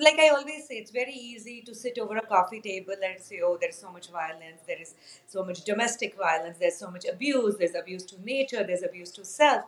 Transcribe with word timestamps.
Like 0.00 0.18
I 0.18 0.30
always 0.30 0.66
say, 0.66 0.76
it's 0.76 0.90
very 0.90 1.12
easy 1.12 1.62
to 1.66 1.74
sit 1.74 1.98
over 1.98 2.16
a 2.16 2.26
coffee 2.26 2.60
table 2.60 2.94
and 3.04 3.20
say, 3.22 3.40
oh, 3.44 3.58
there's 3.60 3.76
so 3.76 3.92
much 3.92 4.10
violence, 4.10 4.62
there 4.66 4.80
is 4.80 4.94
so 5.28 5.44
much 5.44 5.62
domestic 5.64 6.16
violence, 6.16 6.58
there's 6.58 6.78
so 6.78 6.90
much 6.90 7.04
abuse, 7.06 7.56
there's 7.58 7.76
abuse 7.76 8.04
to 8.06 8.24
nature, 8.24 8.64
there's 8.64 8.82
abuse 8.82 9.12
to 9.12 9.26
self. 9.26 9.64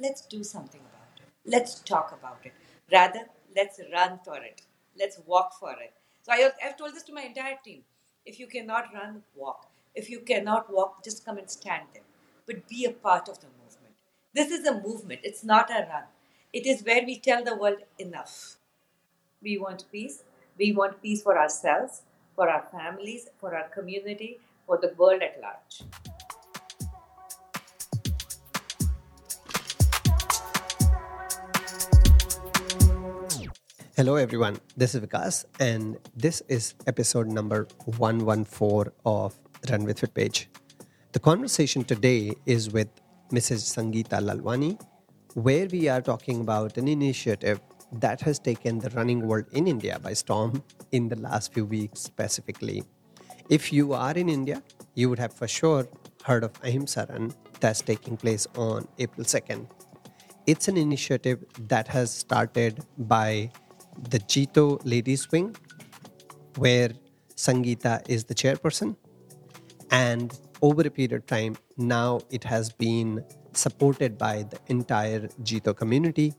Let's 0.00 0.22
do 0.22 0.44
something 0.44 0.80
about 0.80 1.20
it. 1.22 1.28
Let's 1.46 1.80
talk 1.80 2.12
about 2.12 2.40
it. 2.44 2.54
Rather, 2.92 3.26
let's 3.56 3.80
run 3.92 4.20
for 4.24 4.36
it. 4.38 4.62
Let's 4.98 5.20
walk 5.26 5.54
for 5.60 5.72
it. 5.72 5.94
So, 6.24 6.32
I, 6.32 6.50
I've 6.64 6.76
told 6.76 6.94
this 6.94 7.04
to 7.04 7.14
my 7.14 7.22
entire 7.22 7.58
team. 7.64 7.82
If 8.26 8.40
you 8.40 8.48
cannot 8.48 8.92
run, 8.92 9.22
walk. 9.36 9.68
If 9.94 10.10
you 10.10 10.20
cannot 10.20 10.72
walk, 10.72 11.04
just 11.04 11.24
come 11.24 11.38
and 11.38 11.48
stand 11.50 11.84
there. 11.94 12.04
But 12.46 12.68
be 12.68 12.84
a 12.84 12.90
part 12.92 13.28
of 13.28 13.40
the 13.40 13.48
movement. 13.62 13.94
This 14.34 14.50
is 14.50 14.66
a 14.66 14.80
movement, 14.80 15.22
it's 15.24 15.44
not 15.44 15.70
a 15.70 15.86
run. 15.88 16.04
It 16.52 16.66
is 16.66 16.82
where 16.84 17.04
we 17.06 17.18
tell 17.18 17.44
the 17.44 17.56
world 17.56 17.78
enough. 17.98 18.57
We 19.40 19.56
want 19.56 19.84
peace. 19.92 20.24
We 20.58 20.72
want 20.72 21.00
peace 21.00 21.22
for 21.22 21.38
ourselves, 21.38 22.02
for 22.34 22.48
our 22.48 22.66
families, 22.72 23.28
for 23.38 23.54
our 23.54 23.68
community, 23.68 24.40
for 24.66 24.78
the 24.78 24.92
world 24.98 25.22
at 25.22 25.40
large. 25.40 25.82
Hello, 33.96 34.16
everyone. 34.16 34.58
This 34.76 34.96
is 34.96 35.02
Vikas, 35.02 35.44
and 35.60 35.98
this 36.16 36.42
is 36.48 36.74
episode 36.88 37.28
number 37.28 37.68
114 37.84 38.92
of 39.06 39.38
Run 39.70 39.84
with 39.84 40.00
Fitpage. 40.00 40.46
The 41.12 41.20
conversation 41.20 41.84
today 41.84 42.34
is 42.44 42.72
with 42.72 42.88
Mrs. 43.30 43.70
Sangeeta 43.70 44.18
Lalwani, 44.20 44.80
where 45.34 45.68
we 45.70 45.88
are 45.88 46.00
talking 46.00 46.40
about 46.40 46.76
an 46.76 46.88
initiative 46.88 47.60
that 47.92 48.20
has 48.20 48.38
taken 48.38 48.78
the 48.78 48.90
running 48.90 49.26
world 49.26 49.46
in 49.52 49.66
India 49.66 49.98
by 49.98 50.12
storm 50.12 50.62
in 50.92 51.08
the 51.08 51.16
last 51.16 51.52
few 51.52 51.64
weeks 51.64 52.00
specifically. 52.00 52.84
If 53.48 53.72
you 53.72 53.94
are 53.94 54.12
in 54.12 54.28
India, 54.28 54.62
you 54.94 55.08
would 55.08 55.18
have 55.18 55.32
for 55.32 55.48
sure 55.48 55.88
heard 56.24 56.44
of 56.44 56.52
Ahimsa 56.62 57.06
Run 57.08 57.32
that's 57.60 57.80
taking 57.80 58.16
place 58.16 58.46
on 58.56 58.86
April 58.98 59.24
2nd. 59.24 59.66
It's 60.46 60.68
an 60.68 60.76
initiative 60.76 61.44
that 61.68 61.88
has 61.88 62.10
started 62.10 62.84
by 62.98 63.50
the 64.10 64.18
JITO 64.18 64.80
Ladies 64.84 65.30
Wing, 65.30 65.56
where 66.56 66.90
Sangeeta 67.36 68.08
is 68.08 68.24
the 68.24 68.34
chairperson. 68.34 68.96
And 69.90 70.38
over 70.60 70.82
a 70.82 70.90
period 70.90 71.12
of 71.12 71.26
time, 71.26 71.56
now 71.76 72.20
it 72.30 72.44
has 72.44 72.70
been 72.70 73.24
supported 73.52 74.18
by 74.18 74.42
the 74.42 74.58
entire 74.66 75.28
JITO 75.42 75.76
community. 75.76 76.34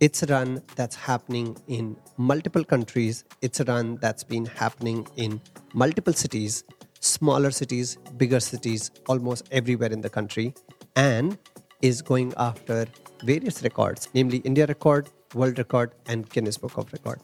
It's 0.00 0.24
a 0.24 0.26
run 0.26 0.60
that's 0.74 0.96
happening 0.96 1.56
in 1.68 1.96
multiple 2.16 2.64
countries. 2.64 3.24
It's 3.42 3.60
a 3.60 3.64
run 3.64 3.96
that's 4.00 4.24
been 4.24 4.44
happening 4.44 5.06
in 5.16 5.40
multiple 5.72 6.12
cities, 6.12 6.64
smaller 6.98 7.52
cities, 7.52 7.96
bigger 8.16 8.40
cities, 8.40 8.90
almost 9.08 9.48
everywhere 9.52 9.92
in 9.92 10.00
the 10.00 10.10
country, 10.10 10.52
and 10.96 11.38
is 11.80 12.02
going 12.02 12.34
after 12.36 12.86
various 13.22 13.62
records, 13.62 14.08
namely 14.14 14.38
India 14.38 14.66
record, 14.66 15.10
world 15.32 15.58
record, 15.58 15.94
and 16.06 16.28
Guinness 16.28 16.58
Book 16.58 16.76
of 16.76 16.92
Record. 16.92 17.20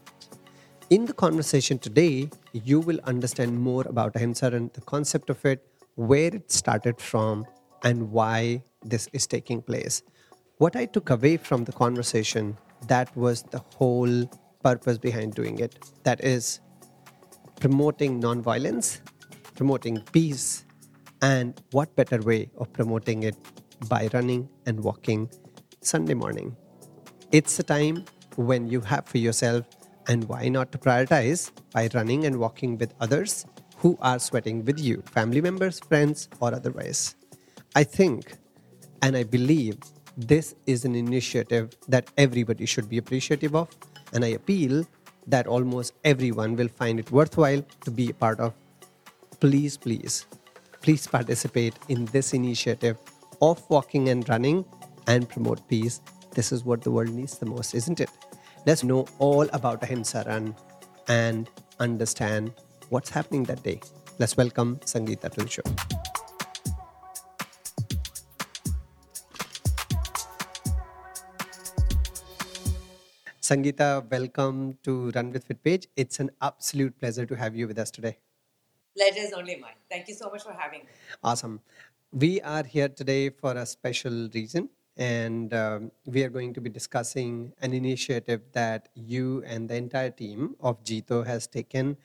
In 0.91 1.07
the 1.07 1.13
conversation 1.13 1.77
today, 1.77 2.31
you 2.53 2.79
will 2.79 3.01
understand 3.05 3.59
more 3.59 3.85
about 3.89 4.15
Ahimsa 4.15 4.47
and 4.47 4.73
the 4.75 4.81
concept 4.83 5.29
of 5.29 5.45
it, 5.45 5.67
where 5.97 6.33
it 6.33 6.53
started 6.53 7.01
from, 7.01 7.45
and 7.83 8.13
why 8.13 8.63
this 8.85 9.09
is 9.13 9.27
taking 9.27 9.61
place. 9.61 10.03
What 10.61 10.77
I 10.77 10.85
took 10.85 11.09
away 11.09 11.39
from 11.39 11.65
the 11.65 11.73
conversation, 11.73 12.55
that 12.87 13.17
was 13.17 13.45
the 13.45 13.63
whole 13.77 14.31
purpose 14.63 14.99
behind 14.99 15.33
doing 15.33 15.59
it. 15.59 15.79
That 16.03 16.23
is 16.23 16.61
promoting 17.59 18.21
nonviolence, 18.21 19.01
promoting 19.55 20.03
peace, 20.13 20.67
and 21.23 21.59
what 21.71 21.97
better 21.97 22.21
way 22.21 22.51
of 22.59 22.71
promoting 22.75 23.23
it 23.23 23.37
by 23.89 24.11
running 24.13 24.51
and 24.67 24.85
walking 24.85 25.31
Sunday 25.81 26.13
morning. 26.13 26.55
It's 27.33 27.59
a 27.59 27.63
time 27.63 28.05
when 28.37 28.69
you 28.69 28.83
have 28.83 29.07
for 29.07 29.17
yourself, 29.17 29.65
and 30.09 30.25
why 30.25 30.51
not 30.51 30.73
to 30.73 30.79
prioritize 30.79 31.53
by 31.73 31.89
running 31.95 32.27
and 32.27 32.39
walking 32.39 32.77
with 32.77 32.93
others 33.01 33.47
who 33.79 33.97
are 34.03 34.19
sweating 34.19 34.63
with 34.67 34.79
you, 34.79 35.03
family 35.07 35.41
members, 35.41 35.81
friends, 35.81 36.29
or 36.39 36.55
otherwise. 36.55 37.15
I 37.75 37.83
think 37.83 38.37
and 39.01 39.17
I 39.17 39.23
believe 39.23 39.79
this 40.17 40.55
is 40.67 40.85
an 40.85 40.95
initiative 40.95 41.71
that 41.89 42.11
everybody 42.17 42.67
should 42.67 42.89
be 42.89 42.99
appreciative 42.99 43.55
of, 43.55 43.69
and 44.13 44.25
I 44.25 44.29
appeal 44.29 44.87
that 45.27 45.47
almost 45.47 45.93
everyone 46.05 46.57
will 46.57 46.69
find 46.69 46.99
it 46.99 47.11
worthwhile 47.11 47.63
to 47.85 47.91
be 47.91 48.11
a 48.11 48.15
part 48.15 48.41
of. 48.41 48.53
Please, 49.39 49.77
please, 49.77 50.27
please 50.83 51.07
participate 51.07 51.75
in 51.89 52.05
this 52.07 52.35
initiative 52.35 52.99
of 53.41 53.63
walking 53.71 54.09
and 54.09 54.29
running 54.29 54.65
and 55.07 55.29
promote 55.29 55.67
peace. 55.69 56.01
This 56.35 56.53
is 56.53 56.65
what 56.65 56.83
the 56.83 56.91
world 56.91 57.11
needs 57.11 57.39
the 57.39 57.47
most, 57.47 57.75
isn't 57.75 58.01
it? 58.01 58.11
Let's 58.67 58.85
know 58.85 59.07
all 59.19 59.49
about 59.53 59.83
Ahimsa 59.83 60.25
Run 60.27 60.55
and 61.09 61.49
understand 61.79 62.53
what's 62.91 63.11
happening 63.11 63.45
that 63.45 63.63
day. 63.63 63.81
Let's 64.19 64.37
welcome 64.37 64.77
Sangeeta 64.85 65.31
to 65.31 65.45
the 65.45 65.49
show. 65.49 65.63
Sangeeta, 73.51 74.09
welcome 74.09 74.79
to 74.85 75.11
Run 75.11 75.33
with 75.33 75.49
Fitpage. 75.49 75.89
It's 75.97 76.21
an 76.21 76.31
absolute 76.41 76.97
pleasure 77.01 77.27
to 77.27 77.35
have 77.35 77.57
you 77.57 77.67
with 77.67 77.81
us 77.81 77.91
today. 77.91 78.17
Pleasure 78.97 79.27
is 79.27 79.33
only 79.33 79.57
mine. 79.57 79.75
Thank 79.91 80.07
you 80.07 80.15
so 80.15 80.31
much 80.31 80.45
for 80.45 80.53
having 80.53 80.83
me. 80.83 80.91
Awesome. 81.25 81.61
We 82.13 82.41
are 82.43 82.63
here 82.63 82.89
today 82.89 83.29
for 83.31 83.57
a 83.57 83.67
special 83.67 84.29
reason, 84.33 84.69
and 84.97 85.53
um, 85.53 85.91
we 86.07 86.23
are 86.23 86.29
going 86.29 86.55
to 86.55 86.61
be 86.61 86.71
discussing 86.71 87.53
an 87.61 87.73
initiative 87.73 88.43
that 88.53 88.89
you 88.95 89.43
and 89.45 89.69
the 89.69 89.75
entire 89.75 90.11
team 90.11 90.55
of 90.61 90.85
JITO 90.85 91.27
has 91.27 91.49
taken. 91.49 91.97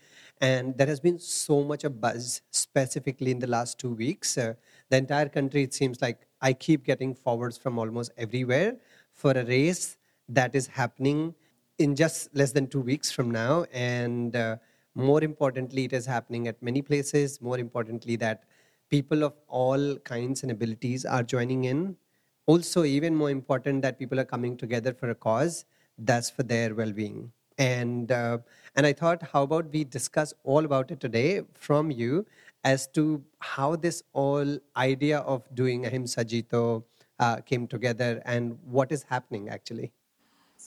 And 0.41 0.75
there 0.75 0.87
has 0.87 0.99
been 0.99 1.19
so 1.19 1.63
much 1.63 1.83
a 1.83 1.91
buzz, 1.91 2.41
specifically 2.49 3.29
in 3.29 3.37
the 3.37 3.45
last 3.45 3.77
two 3.77 3.93
weeks. 3.93 4.35
Uh, 4.35 4.55
the 4.89 4.97
entire 4.97 5.29
country, 5.29 5.61
it 5.61 5.75
seems 5.75 6.01
like 6.01 6.25
I 6.41 6.53
keep 6.53 6.83
getting 6.83 7.13
forwards 7.13 7.55
from 7.55 7.77
almost 7.77 8.13
everywhere 8.17 8.77
for 9.13 9.33
a 9.33 9.45
race 9.45 9.97
that 10.29 10.55
is 10.55 10.67
happening 10.67 11.33
in 11.77 11.95
just 11.95 12.33
less 12.35 12.51
than 12.51 12.67
two 12.67 12.81
weeks 12.81 13.11
from 13.11 13.31
now. 13.31 13.65
And 13.73 14.35
uh, 14.35 14.57
more 14.95 15.23
importantly, 15.23 15.85
it 15.85 15.93
is 15.93 16.05
happening 16.05 16.47
at 16.47 16.61
many 16.61 16.81
places. 16.81 17.41
More 17.41 17.59
importantly, 17.59 18.15
that 18.17 18.43
people 18.89 19.23
of 19.23 19.33
all 19.47 19.97
kinds 19.97 20.43
and 20.43 20.51
abilities 20.51 21.05
are 21.05 21.23
joining 21.23 21.65
in. 21.65 21.97
Also, 22.45 22.83
even 22.83 23.15
more 23.15 23.29
important, 23.29 23.81
that 23.81 23.97
people 23.97 24.19
are 24.19 24.25
coming 24.25 24.55
together 24.55 24.93
for 24.93 25.09
a 25.09 25.15
cause 25.15 25.65
that's 25.97 26.29
for 26.29 26.43
their 26.43 26.75
well 26.75 26.91
being. 26.91 27.31
And, 27.57 28.11
uh, 28.11 28.39
and 28.75 28.85
I 28.85 28.93
thought, 28.93 29.23
how 29.23 29.43
about 29.43 29.71
we 29.71 29.83
discuss 29.85 30.33
all 30.43 30.65
about 30.65 30.91
it 30.91 30.99
today 30.99 31.41
from 31.53 31.89
you 31.89 32.25
as 32.65 32.87
to 32.87 33.23
how 33.39 33.75
this 33.75 34.03
all 34.11 34.57
idea 34.75 35.19
of 35.19 35.43
doing 35.53 35.85
Ahimsa 35.85 36.25
JITO 36.25 36.83
uh, 37.19 37.37
came 37.41 37.67
together 37.67 38.21
and 38.25 38.57
what 38.65 38.91
is 38.91 39.03
happening 39.03 39.49
actually. 39.49 39.91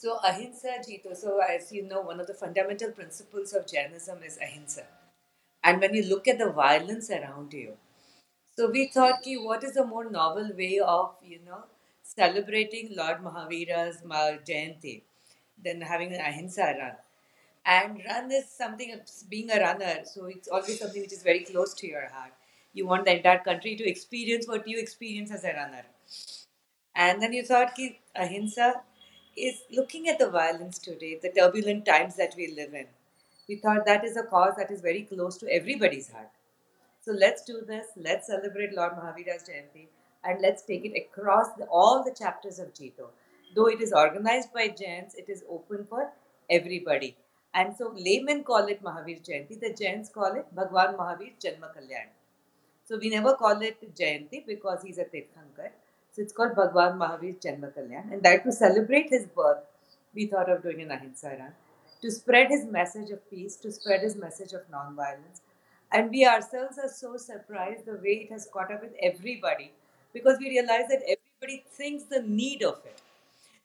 So 0.00 0.16
ahimsa 0.22 0.74
jito. 0.86 1.16
So 1.16 1.40
as 1.40 1.72
you 1.72 1.82
know, 1.82 2.00
one 2.02 2.20
of 2.20 2.28
the 2.28 2.34
fundamental 2.34 2.92
principles 2.92 3.52
of 3.52 3.66
Jainism 3.66 4.22
is 4.22 4.38
ahimsa. 4.38 4.84
And 5.64 5.80
when 5.80 5.92
you 5.92 6.04
look 6.04 6.28
at 6.28 6.38
the 6.38 6.50
violence 6.50 7.10
around 7.10 7.52
you, 7.52 7.72
so 8.56 8.70
we 8.70 8.86
thought, 8.86 9.22
ki, 9.22 9.36
what 9.38 9.64
is 9.64 9.76
a 9.76 9.84
more 9.84 10.08
novel 10.08 10.52
way 10.56 10.78
of 10.78 11.16
you 11.24 11.40
know 11.44 11.64
celebrating 12.02 12.94
Lord 12.96 13.18
Mahavira's 13.24 13.98
Jayanti 14.02 15.02
than 15.64 15.80
having 15.80 16.12
an 16.12 16.20
ahimsa 16.20 16.74
run? 16.80 16.92
And 17.66 18.00
run 18.08 18.30
is 18.30 18.48
something. 18.48 19.00
Being 19.28 19.50
a 19.50 19.58
runner, 19.60 19.94
so 20.04 20.26
it's 20.26 20.46
always 20.46 20.78
something 20.78 21.02
which 21.02 21.12
is 21.12 21.24
very 21.24 21.40
close 21.40 21.74
to 21.74 21.88
your 21.88 22.08
heart. 22.08 22.34
You 22.72 22.86
want 22.86 23.04
the 23.04 23.16
entire 23.16 23.40
country 23.40 23.74
to 23.74 23.88
experience 23.88 24.46
what 24.46 24.68
you 24.68 24.78
experience 24.78 25.32
as 25.32 25.42
a 25.42 25.54
runner. 25.54 25.86
And 26.94 27.20
then 27.20 27.32
you 27.32 27.44
thought, 27.44 27.74
ki, 27.74 27.98
ahimsa 28.14 28.82
is 29.46 29.62
looking 29.70 30.08
at 30.08 30.18
the 30.18 30.30
violence 30.30 30.78
today, 30.78 31.18
the 31.22 31.30
turbulent 31.30 31.84
times 31.84 32.16
that 32.16 32.34
we 32.36 32.54
live 32.54 32.74
in. 32.74 32.86
We 33.48 33.56
thought 33.56 33.86
that 33.86 34.04
is 34.04 34.16
a 34.16 34.24
cause 34.24 34.54
that 34.56 34.70
is 34.70 34.80
very 34.80 35.02
close 35.02 35.36
to 35.38 35.52
everybody's 35.52 36.10
heart. 36.10 36.30
So 37.00 37.12
let's 37.12 37.42
do 37.44 37.62
this. 37.66 37.86
Let's 37.96 38.26
celebrate 38.26 38.74
Lord 38.74 38.92
Mahavira's 38.92 39.48
Jayanti 39.48 39.86
and 40.24 40.40
let's 40.42 40.62
take 40.62 40.84
it 40.84 40.96
across 40.96 41.48
the, 41.56 41.64
all 41.64 42.04
the 42.04 42.14
chapters 42.14 42.58
of 42.58 42.74
JITO. 42.74 43.08
Though 43.54 43.68
it 43.68 43.80
is 43.80 43.92
organized 43.92 44.52
by 44.52 44.68
Jains, 44.68 45.14
it 45.14 45.28
is 45.28 45.44
open 45.48 45.86
for 45.88 46.10
everybody. 46.50 47.16
And 47.54 47.74
so 47.76 47.94
laymen 47.96 48.44
call 48.44 48.66
it 48.66 48.82
Mahavir 48.82 49.22
Jayanti, 49.26 49.58
the 49.60 49.72
Jains 49.72 50.10
call 50.10 50.34
it 50.34 50.54
Bhagwan 50.54 50.96
Mahavir 50.96 51.32
Janma 51.42 51.70
Kalyan. 51.74 52.08
So 52.84 52.98
we 52.98 53.08
never 53.10 53.34
call 53.34 53.60
it 53.62 53.94
Jayanti 53.94 54.46
because 54.46 54.82
he's 54.82 54.98
a 54.98 55.04
Tirthankar. 55.04 55.70
So 56.18 56.22
it's 56.22 56.32
called 56.32 56.56
Bhagwan 56.56 56.98
Mahavir 56.98 57.40
Janma 57.40 57.72
Kalyan. 57.72 58.12
And 58.12 58.24
that 58.24 58.42
to 58.42 58.50
celebrate 58.50 59.08
his 59.08 59.26
birth, 59.26 59.58
we 60.12 60.26
thought 60.26 60.50
of 60.50 60.64
doing 60.64 60.82
an 60.82 60.90
Ahimsa 60.90 61.28
run. 61.38 61.52
to 62.02 62.10
spread 62.10 62.48
his 62.48 62.64
message 62.66 63.10
of 63.10 63.30
peace, 63.30 63.54
to 63.54 63.70
spread 63.70 64.00
his 64.00 64.16
message 64.16 64.52
of 64.52 64.68
nonviolence. 64.68 65.42
And 65.92 66.10
we 66.10 66.26
ourselves 66.26 66.76
are 66.76 66.88
so 66.88 67.16
surprised 67.18 67.86
the 67.86 68.00
way 68.02 68.16
it 68.24 68.32
has 68.32 68.48
caught 68.52 68.72
up 68.72 68.82
with 68.82 68.96
everybody 69.00 69.70
because 70.12 70.40
we 70.40 70.48
realize 70.48 70.88
that 70.88 71.02
everybody 71.14 71.64
thinks 71.70 72.04
the 72.04 72.22
need 72.22 72.64
of 72.64 72.80
it. 72.84 73.00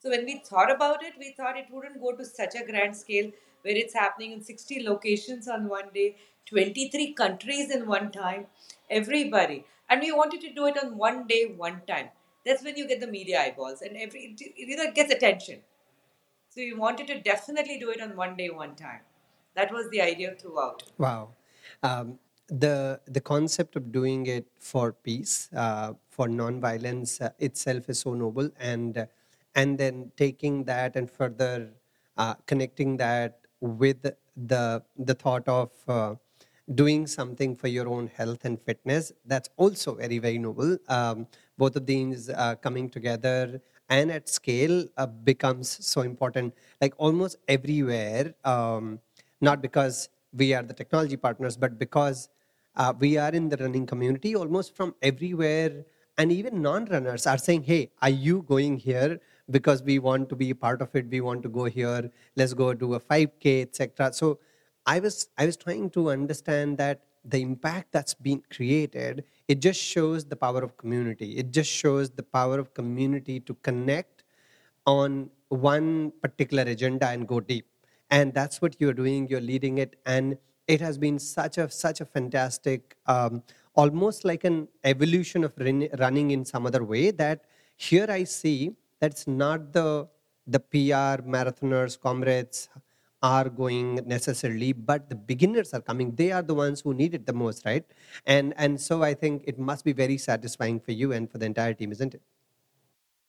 So 0.03 0.11
when 0.11 0.23
we 0.23 0.37
thought 0.45 0.69
about 0.69 1.03
it, 1.03 1.13
we 1.17 1.31
thought 1.31 1.57
it 1.57 1.71
wouldn't 1.71 1.99
go 1.99 2.15
to 2.15 2.23
such 2.23 2.53
a 2.53 2.65
grand 2.71 2.95
scale 2.95 3.31
where 3.63 3.75
it's 3.75 3.95
happening 3.95 4.31
in 4.31 4.43
60 4.43 4.83
locations 4.83 5.47
on 5.47 5.67
one 5.67 5.89
day, 5.91 6.17
23 6.51 7.13
countries 7.13 7.71
in 7.71 7.87
one 7.87 8.11
time, 8.11 8.45
everybody. 8.91 9.65
And 9.89 10.01
we 10.01 10.11
wanted 10.11 10.41
to 10.41 10.53
do 10.53 10.67
it 10.67 10.77
on 10.83 10.99
one 10.99 11.25
day, 11.25 11.45
one 11.57 11.81
time. 11.87 12.09
That's 12.45 12.63
when 12.63 12.75
you 12.77 12.87
get 12.87 12.99
the 12.99 13.07
media 13.07 13.41
eyeballs 13.41 13.81
and 13.81 13.95
every 13.97 14.35
you 14.39 14.75
know 14.75 14.83
it 14.83 14.95
gets 14.95 15.13
attention. 15.13 15.61
So 16.49 16.61
we 16.61 16.73
wanted 16.73 17.07
to 17.07 17.19
definitely 17.19 17.79
do 17.79 17.89
it 17.89 18.01
on 18.01 18.15
one 18.15 18.35
day, 18.37 18.49
one 18.49 18.75
time. 18.75 18.99
That 19.55 19.71
was 19.71 19.89
the 19.89 20.01
idea 20.01 20.35
throughout. 20.39 20.83
Wow. 20.97 21.29
Um, 21.81 22.19
the 22.47 22.99
the 23.07 23.21
concept 23.21 23.75
of 23.75 23.91
doing 23.91 24.25
it 24.27 24.45
for 24.59 24.91
peace, 24.93 25.49
uh, 25.55 25.93
for 26.09 26.27
non-violence 26.27 27.21
uh, 27.21 27.29
itself 27.39 27.89
is 27.89 27.99
so 28.01 28.13
noble, 28.13 28.49
and 28.59 28.97
uh, 28.97 29.05
and 29.55 29.77
then 29.77 30.11
taking 30.17 30.63
that 30.65 30.95
and 30.95 31.09
further 31.09 31.71
uh, 32.17 32.35
connecting 32.45 32.97
that 32.97 33.39
with 33.61 34.01
the 34.35 34.83
the 34.97 35.13
thought 35.15 35.47
of 35.47 35.71
uh, 35.87 36.15
doing 36.75 37.05
something 37.05 37.55
for 37.55 37.67
your 37.67 37.87
own 37.89 38.07
health 38.15 38.45
and 38.45 38.61
fitness 38.61 39.11
that's 39.25 39.49
also 39.57 39.95
very 39.95 40.17
very 40.17 40.37
noble. 40.37 40.77
Um, 40.87 41.27
both 41.57 41.75
of 41.75 41.85
these 41.85 42.29
uh, 42.29 42.55
coming 42.55 42.89
together 42.89 43.61
and 43.89 44.11
at 44.11 44.29
scale 44.29 44.85
uh, 44.97 45.05
becomes 45.05 45.85
so 45.85 46.01
important. 46.01 46.53
Like 46.81 46.93
almost 46.97 47.37
everywhere 47.47 48.33
um, 48.45 48.99
not 49.41 49.61
because 49.61 50.09
we 50.33 50.53
are 50.53 50.63
the 50.63 50.73
technology 50.73 51.17
partners 51.17 51.57
but 51.57 51.77
because 51.77 52.29
uh, 52.75 52.93
we 52.97 53.17
are 53.17 53.31
in 53.31 53.49
the 53.49 53.57
running 53.57 53.85
community 53.85 54.35
almost 54.35 54.75
from 54.75 54.95
everywhere 55.01 55.85
and 56.17 56.31
even 56.31 56.61
non-runners 56.61 57.27
are 57.27 57.37
saying 57.37 57.63
hey 57.63 57.91
are 58.01 58.09
you 58.09 58.43
going 58.43 58.77
here 58.77 59.19
because 59.51 59.83
we 59.83 59.99
want 59.99 60.29
to 60.29 60.35
be 60.35 60.49
a 60.51 60.55
part 60.55 60.81
of 60.81 60.95
it? 60.95 61.09
We 61.09 61.19
want 61.19 61.43
to 61.43 61.49
go 61.49 61.65
here. 61.65 62.09
Let's 62.37 62.53
go 62.53 62.73
do 62.73 62.93
a 62.93 62.99
5k 63.01 63.63
etc 63.63 64.13
so 64.13 64.39
i 64.85 64.99
was 64.99 65.27
i 65.37 65.45
was 65.45 65.57
trying 65.57 65.89
to 65.89 66.09
understand 66.09 66.77
that 66.77 67.01
the 67.25 67.41
impact 67.41 67.91
that's 67.91 68.13
been 68.13 68.41
created 68.49 69.23
it 69.47 69.59
just 69.59 69.79
shows 69.79 70.25
the 70.25 70.35
power 70.35 70.63
of 70.63 70.77
community. 70.77 71.37
It 71.37 71.51
just 71.51 71.69
shows 71.69 72.09
the 72.09 72.23
power 72.23 72.59
of 72.59 72.73
community 72.73 73.39
to 73.41 73.53
connect 73.55 74.23
on 74.85 75.29
one 75.49 76.11
particular 76.21 76.63
agenda 76.63 77.07
and 77.07 77.27
go 77.27 77.39
deep. 77.39 77.67
And 78.09 78.33
that's 78.33 78.61
what 78.61 78.75
you're 78.79 78.93
doing 78.93 79.27
you're 79.27 79.41
leading 79.41 79.77
it. 79.79 79.95
And 80.05 80.37
it 80.67 80.79
has 80.81 80.97
been 80.97 81.19
such 81.19 81.57
a 81.57 81.69
such 81.69 81.99
a 81.99 82.05
fantastic 82.05 82.95
um, 83.05 83.43
almost 83.75 84.23
like 84.23 84.43
an 84.43 84.67
evolution 84.83 85.43
of 85.43 85.53
running 85.57 86.31
in 86.31 86.45
some 86.45 86.65
other 86.65 86.83
way 86.83 87.09
that 87.09 87.41
here 87.75 88.05
i 88.09 88.23
see 88.23 88.71
that's 88.99 89.25
not 89.27 89.73
the 89.73 90.07
the 90.45 90.59
PR 90.59 91.23
marathoners, 91.35 91.99
comrades 91.99 92.69
are 93.23 93.47
going 93.49 94.01
necessarily, 94.05 94.73
but 94.73 95.09
the 95.09 95.15
beginners 95.15 95.73
are 95.73 95.81
coming. 95.81 96.13
They 96.15 96.31
are 96.31 96.41
the 96.41 96.53
ones 96.53 96.81
who 96.81 96.93
need 96.93 97.15
it 97.15 97.25
the 97.25 97.33
most, 97.33 97.65
right? 97.65 97.85
And 98.25 98.53
and 98.57 98.79
so 98.79 99.01
I 99.01 99.13
think 99.13 99.43
it 99.47 99.57
must 99.57 99.85
be 99.85 99.93
very 99.93 100.17
satisfying 100.17 100.79
for 100.79 100.91
you 100.91 101.13
and 101.13 101.31
for 101.31 101.37
the 101.37 101.45
entire 101.45 101.73
team, 101.73 101.93
isn't 101.93 102.13
it? 102.13 102.21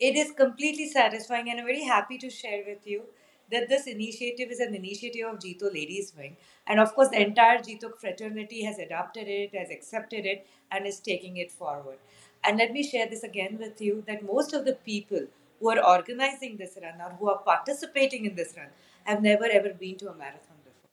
It 0.01 0.17
is 0.17 0.33
completely 0.33 0.89
satisfying, 0.89 1.49
and 1.51 1.61
I'm 1.61 1.67
very 1.67 1.85
happy 1.85 2.19
to 2.19 2.29
share 2.29 2.65
with 2.67 2.87
you 2.87 3.05
that 3.53 3.69
this 3.69 3.87
initiative 3.87 4.51
is 4.51 4.59
an 4.59 4.75
initiative 4.75 5.27
of 5.29 5.39
JITO 5.39 5.73
Ladies 5.73 6.13
Wing. 6.17 6.37
And 6.67 6.81
of 6.81 6.95
course, 6.95 7.11
the 7.11 7.23
entire 7.23 7.59
JITO 7.59 7.93
fraternity 8.01 8.65
has 8.65 8.79
adopted 8.79 9.29
it, 9.29 9.55
has 9.55 9.71
accepted 9.71 10.27
it, 10.27 10.47
and 10.73 10.87
is 10.87 10.99
taking 10.99 11.37
it 11.37 11.53
forward. 11.53 11.99
And 12.43 12.59
let 12.59 12.73
me 12.73 12.83
share 12.83 13.07
this 13.09 13.23
again 13.23 13.59
with 13.59 13.81
you 13.81 14.03
that 14.07 14.25
most 14.25 14.53
of 14.53 14.65
the 14.65 14.75
people 14.75 15.27
who 15.61 15.71
are 15.71 15.85
organizing 15.85 16.57
this 16.57 16.77
run 16.83 17.01
or 17.01 17.15
who 17.19 17.31
are 17.31 17.39
participating 17.39 18.25
in 18.25 18.35
this 18.35 18.55
run 18.57 18.69
have 19.05 19.23
never 19.23 19.45
ever 19.47 19.71
been 19.75 19.97
to 19.99 20.09
a 20.11 20.15
marathon 20.15 20.57
before. 20.65 20.91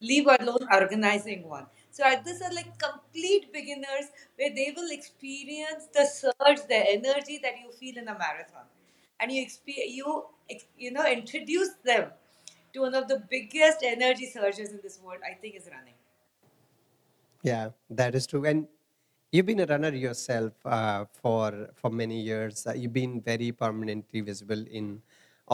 Leave 0.00 0.26
alone 0.26 0.66
organizing 0.72 1.48
one. 1.48 1.66
So 1.90 2.04
these 2.24 2.40
are 2.42 2.52
like 2.54 2.78
complete 2.78 3.52
beginners 3.52 4.06
where 4.36 4.54
they 4.54 4.72
will 4.76 4.90
experience 4.90 5.88
the 5.94 6.06
surge, 6.06 6.66
the 6.68 6.82
energy 6.90 7.38
that 7.42 7.54
you 7.62 7.70
feel 7.72 7.98
in 7.98 8.08
a 8.08 8.18
marathon, 8.18 8.66
and 9.20 9.30
you 9.30 9.42
experience 9.42 9.92
you 9.92 10.24
you 10.78 10.92
know 10.92 11.06
introduce 11.06 11.70
them 11.84 12.10
to 12.72 12.80
one 12.80 12.94
of 12.94 13.08
the 13.08 13.22
biggest 13.30 13.78
energy 13.82 14.26
surges 14.26 14.70
in 14.70 14.80
this 14.82 14.98
world. 15.02 15.20
I 15.24 15.34
think 15.34 15.56
is 15.56 15.68
running. 15.70 15.94
Yeah, 17.42 17.70
that 17.90 18.14
is 18.14 18.26
true, 18.26 18.44
and 18.44 18.66
You've 19.32 19.46
been 19.46 19.60
a 19.60 19.66
runner 19.66 19.94
yourself 19.94 20.52
uh, 20.66 21.06
for 21.06 21.70
for 21.74 21.88
many 21.88 22.20
years. 22.20 22.66
Uh, 22.66 22.74
you've 22.74 22.92
been 22.92 23.22
very 23.22 23.50
permanently 23.50 24.20
visible 24.20 24.62
in 24.70 25.00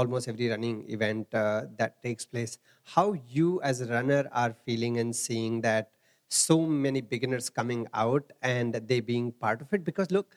almost 0.01 0.29
every 0.29 0.49
running 0.49 0.79
event 0.97 1.33
uh, 1.35 1.67
that 1.79 2.03
takes 2.03 2.25
place. 2.35 2.59
How 2.97 3.07
you 3.39 3.61
as 3.63 3.81
a 3.81 3.87
runner 3.87 4.29
are 4.33 4.53
feeling 4.67 4.99
and 4.99 5.15
seeing 5.15 5.61
that 5.63 5.91
so 6.29 6.59
many 6.67 7.01
beginners 7.01 7.49
coming 7.51 7.87
out 7.95 8.33
and 8.43 8.75
they 8.91 9.01
being 9.01 9.33
part 9.33 9.61
of 9.63 9.73
it? 9.73 9.85
Because 9.85 10.11
look, 10.11 10.37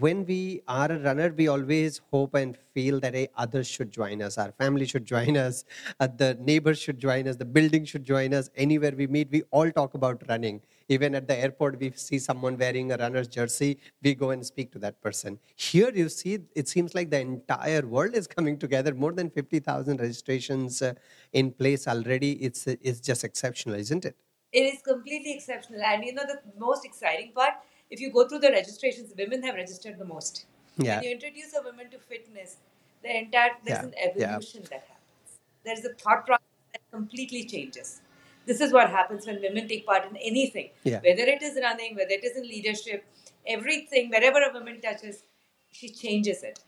when 0.00 0.24
we 0.24 0.62
are 0.66 0.90
a 0.90 0.98
runner, 0.98 1.34
we 1.36 1.48
always 1.48 2.00
hope 2.10 2.34
and 2.34 2.56
feel 2.72 2.98
that 3.00 3.14
hey, 3.14 3.28
others 3.36 3.68
should 3.68 3.90
join 3.90 4.22
us, 4.22 4.38
our 4.38 4.50
family 4.52 4.86
should 4.86 5.04
join 5.04 5.36
us, 5.36 5.64
uh, 6.00 6.08
the 6.16 6.34
neighbors 6.40 6.78
should 6.78 6.98
join 6.98 7.28
us, 7.28 7.36
the 7.36 7.44
building 7.44 7.84
should 7.84 8.02
join 8.02 8.32
us. 8.32 8.48
Anywhere 8.56 8.92
we 8.96 9.06
meet, 9.06 9.30
we 9.30 9.42
all 9.50 9.70
talk 9.70 9.92
about 9.92 10.22
running. 10.30 10.62
Even 10.88 11.14
at 11.14 11.28
the 11.28 11.38
airport, 11.38 11.78
we 11.78 11.92
see 11.94 12.18
someone 12.18 12.56
wearing 12.56 12.90
a 12.92 12.96
runner's 12.96 13.28
jersey, 13.28 13.78
we 14.02 14.14
go 14.14 14.30
and 14.30 14.44
speak 14.44 14.72
to 14.72 14.78
that 14.78 14.98
person. 15.02 15.38
Here, 15.56 15.90
you 15.94 16.08
see, 16.08 16.38
it 16.56 16.68
seems 16.68 16.94
like 16.94 17.10
the 17.10 17.20
entire 17.20 17.86
world 17.86 18.14
is 18.14 18.26
coming 18.26 18.58
together. 18.58 18.94
More 18.94 19.12
than 19.12 19.28
50,000 19.28 20.00
registrations 20.00 20.80
uh, 20.80 20.94
in 21.34 21.52
place 21.52 21.86
already. 21.86 22.32
It's, 22.42 22.66
it's 22.66 23.00
just 23.00 23.24
exceptional, 23.24 23.74
isn't 23.76 24.06
it? 24.06 24.16
It 24.52 24.74
is 24.74 24.80
completely 24.82 25.34
exceptional. 25.34 25.82
And 25.82 26.04
you 26.04 26.14
know, 26.14 26.24
the 26.26 26.40
most 26.58 26.84
exciting 26.84 27.32
part 27.34 27.54
if 27.92 28.00
you 28.00 28.10
go 28.10 28.26
through 28.26 28.38
the 28.40 28.50
registrations, 28.50 29.12
women 29.16 29.42
have 29.42 29.54
registered 29.54 29.98
the 29.98 30.06
most. 30.06 30.46
Yeah. 30.78 30.96
When 30.96 31.04
you 31.04 31.10
introduce 31.10 31.54
a 31.54 31.62
woman 31.62 31.90
to 31.90 31.98
fitness, 31.98 32.56
the 33.02 33.18
entire 33.18 33.50
there's 33.64 33.78
yeah. 33.78 33.84
an 33.84 33.94
evolution 34.06 34.62
yeah. 34.62 34.68
that 34.70 34.84
happens. 34.92 35.30
There's 35.64 35.84
a 35.84 35.92
thought 36.02 36.24
process 36.26 36.62
that 36.72 36.80
completely 36.90 37.44
changes. 37.44 38.00
This 38.46 38.60
is 38.60 38.72
what 38.72 38.88
happens 38.90 39.26
when 39.26 39.40
women 39.42 39.68
take 39.68 39.86
part 39.86 40.08
in 40.10 40.16
anything, 40.16 40.70
yeah. 40.84 41.00
whether 41.08 41.26
it 41.34 41.42
is 41.42 41.58
running, 41.62 41.94
whether 41.94 42.10
it 42.10 42.24
is 42.24 42.36
in 42.36 42.44
leadership, 42.44 43.04
everything. 43.46 44.08
Wherever 44.10 44.40
a 44.40 44.52
woman 44.52 44.80
touches, 44.80 45.22
she 45.70 45.90
changes 45.90 46.42
it. 46.42 46.58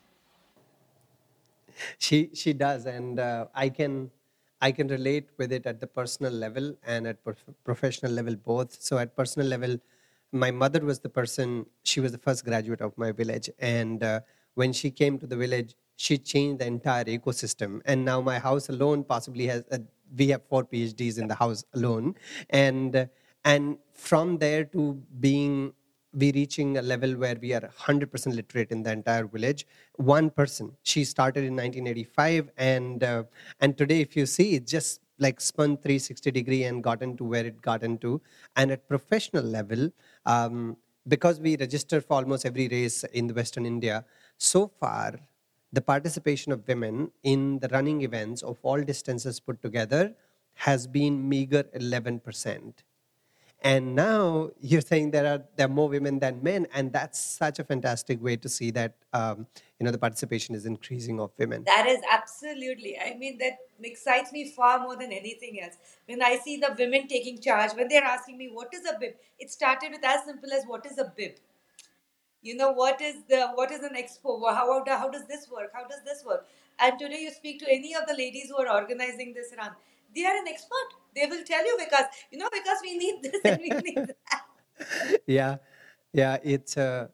She 1.97 2.29
she 2.33 2.53
does, 2.53 2.85
and 2.85 3.19
uh, 3.19 3.47
I 3.53 3.69
can 3.69 4.11
I 4.61 4.71
can 4.71 4.87
relate 4.87 5.29
with 5.37 5.51
it 5.51 5.65
at 5.65 5.81
the 5.81 5.87
personal 5.87 6.31
level 6.31 6.73
and 6.85 7.07
at 7.07 7.21
prof- 7.23 7.43
professional 7.63 8.11
level 8.11 8.35
both. 8.35 8.81
So 8.81 8.97
at 8.97 9.15
personal 9.15 9.47
level 9.47 9.77
my 10.35 10.51
mother 10.51 10.81
was 10.81 10.99
the 10.99 11.09
person 11.09 11.65
she 11.83 11.99
was 11.99 12.11
the 12.11 12.17
first 12.17 12.43
graduate 12.45 12.81
of 12.81 12.97
my 12.97 13.11
village 13.11 13.49
and 13.59 14.03
uh, 14.03 14.19
when 14.55 14.71
she 14.73 14.91
came 14.91 15.17
to 15.17 15.27
the 15.27 15.35
village 15.35 15.75
she 15.95 16.17
changed 16.17 16.59
the 16.59 16.65
entire 16.65 17.05
ecosystem. 17.05 17.81
And 17.85 18.03
now 18.03 18.21
my 18.21 18.39
house 18.39 18.69
alone 18.69 19.03
possibly 19.03 19.47
has 19.47 19.63
a, 19.71 19.79
we 20.17 20.29
have 20.29 20.43
four 20.49 20.65
phds 20.65 21.17
in 21.17 21.27
the 21.27 21.35
house 21.35 21.63
alone. 21.73 22.15
And 22.49 22.95
uh, 22.95 23.05
and 23.43 23.77
from 23.93 24.37
there 24.37 24.65
to 24.65 25.01
being 25.19 25.73
we 26.13 26.31
reaching 26.31 26.77
a 26.77 26.81
level 26.81 27.11
where 27.17 27.35
we 27.41 27.51
are 27.53 27.69
100% 27.77 28.33
literate 28.33 28.71
in 28.71 28.83
the 28.83 28.91
entire 28.91 29.25
village 29.25 29.67
one 29.95 30.29
person 30.29 30.71
she 30.81 31.03
started 31.03 31.43
in 31.43 31.51
1985 31.51 32.49
and 32.57 33.03
uh, 33.03 33.23
and 33.59 33.77
today 33.77 33.99
if 33.99 34.15
you 34.15 34.25
see 34.25 34.55
it 34.55 34.65
just 34.65 35.01
like 35.19 35.41
spun 35.41 35.75
360 35.75 36.31
degree 36.31 36.63
and 36.63 36.83
gotten 36.83 37.17
to 37.17 37.25
where 37.25 37.45
it 37.45 37.61
got 37.61 37.83
into 37.83 38.21
and 38.55 38.71
at 38.71 38.87
professional 38.87 39.43
level 39.43 39.89
um, 40.25 40.77
because 41.07 41.39
we 41.39 41.55
register 41.57 42.01
for 42.01 42.15
almost 42.15 42.45
every 42.45 42.67
race 42.67 43.03
in 43.19 43.27
the 43.27 43.33
western 43.33 43.65
india 43.65 44.03
so 44.37 44.67
far 44.67 45.19
the 45.73 45.81
participation 45.81 46.51
of 46.51 46.67
women 46.67 47.11
in 47.23 47.59
the 47.59 47.67
running 47.69 48.01
events 48.01 48.41
of 48.41 48.57
all 48.63 48.81
distances 48.81 49.39
put 49.39 49.61
together 49.61 50.13
has 50.53 50.87
been 50.87 51.27
meager 51.27 51.63
11% 51.75 52.73
and 53.65 53.95
now 53.95 54.51
you're 54.61 54.79
saying 54.79 55.09
there 55.09 55.25
are 55.25 55.41
there 55.55 55.65
are 55.65 55.75
more 55.77 55.89
women 55.89 56.19
than 56.19 56.41
men 56.43 56.67
and 56.71 56.93
that's 56.93 57.19
such 57.19 57.57
a 57.57 57.63
fantastic 57.63 58.21
way 58.21 58.35
to 58.37 58.47
see 58.47 58.69
that 58.69 58.93
um, 59.11 59.47
you 59.79 59.85
know 59.85 59.91
the 59.91 59.97
participation 59.97 60.53
is 60.53 60.67
increasing 60.67 61.19
of 61.19 61.31
women. 61.39 61.63
That 61.65 61.87
is 61.87 61.99
absolutely. 62.11 62.97
I 62.99 63.15
mean 63.17 63.39
that 63.39 63.57
excites 63.81 64.31
me 64.31 64.51
far 64.51 64.79
more 64.79 64.95
than 64.95 65.11
anything 65.11 65.59
else. 65.61 65.77
When 66.05 66.21
i 66.21 66.37
see 66.43 66.57
the 66.57 66.75
women 66.77 67.07
taking 67.07 67.41
charge 67.41 67.71
when 67.73 67.87
they're 67.87 68.03
asking 68.03 68.37
me 68.37 68.49
what 68.53 68.71
is 68.73 68.85
a 68.85 68.99
bib? 68.99 69.15
It 69.39 69.49
started 69.49 69.91
with 69.91 70.05
as 70.05 70.23
simple 70.25 70.53
as 70.53 70.63
what 70.65 70.85
is 70.85 70.99
a 70.99 71.11
bib? 71.17 71.33
You 72.43 72.55
know 72.55 72.71
what 72.71 73.01
is 73.01 73.15
the 73.27 73.47
what 73.55 73.71
is 73.71 73.81
an 73.81 73.95
expo 74.03 74.39
how, 74.53 74.83
how 74.85 75.09
does 75.09 75.25
this 75.25 75.49
work? 75.51 75.71
How 75.73 75.87
does 75.87 76.03
this 76.05 76.23
work? 76.23 76.45
And 76.77 76.99
today 76.99 77.21
you 77.21 77.31
speak 77.31 77.59
to 77.61 77.71
any 77.71 77.95
of 77.95 78.05
the 78.07 78.13
ladies 78.13 78.49
who 78.49 78.57
are 78.57 78.71
organizing 78.71 79.33
this 79.33 79.53
run 79.57 79.71
they 80.15 80.25
are 80.25 80.37
an 80.37 80.47
expert. 80.47 80.89
They 81.15 81.25
will 81.27 81.43
tell 81.43 81.65
you 81.65 81.77
because 81.77 82.05
you 82.31 82.37
know 82.37 82.49
because 82.51 82.77
we 82.81 82.97
need 82.97 83.23
this 83.23 83.41
and 83.43 83.61
we 83.61 83.69
need 83.69 84.07
that. 84.07 85.21
yeah, 85.27 85.57
yeah. 86.13 86.37
It's. 86.43 86.77
Uh, 86.77 87.07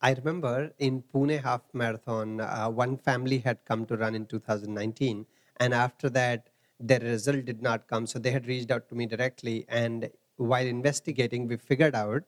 I 0.00 0.12
remember 0.12 0.70
in 0.78 1.02
Pune 1.02 1.42
half 1.42 1.62
marathon, 1.72 2.40
uh, 2.40 2.68
one 2.68 2.96
family 2.98 3.38
had 3.38 3.58
come 3.64 3.84
to 3.86 3.96
run 3.96 4.14
in 4.14 4.26
2019, 4.26 5.26
and 5.58 5.74
after 5.74 6.08
that, 6.10 6.50
their 6.78 7.00
result 7.00 7.44
did 7.46 7.62
not 7.62 7.88
come. 7.88 8.06
So 8.06 8.20
they 8.20 8.30
had 8.30 8.46
reached 8.46 8.70
out 8.70 8.88
to 8.90 8.94
me 8.94 9.06
directly, 9.06 9.64
and 9.68 10.08
while 10.36 10.64
investigating, 10.66 11.48
we 11.48 11.56
figured 11.56 11.96
out 11.96 12.22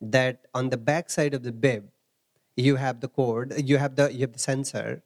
that 0.00 0.46
on 0.52 0.70
the 0.70 0.76
back 0.76 1.10
side 1.10 1.34
of 1.34 1.44
the 1.44 1.52
bib, 1.52 1.88
you 2.56 2.76
have 2.76 3.00
the 3.00 3.08
cord, 3.08 3.54
you 3.56 3.78
have 3.78 3.96
the 3.96 4.12
you 4.12 4.20
have 4.20 4.32
the 4.32 4.38
sensor. 4.38 5.02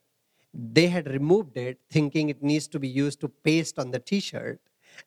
They 0.54 0.88
had 0.88 1.06
removed 1.08 1.56
it, 1.56 1.80
thinking 1.90 2.30
it 2.30 2.42
needs 2.42 2.66
to 2.68 2.78
be 2.78 2.88
used 2.88 3.20
to 3.20 3.28
paste 3.28 3.78
on 3.78 3.90
the 3.90 3.98
T-shirt, 3.98 4.58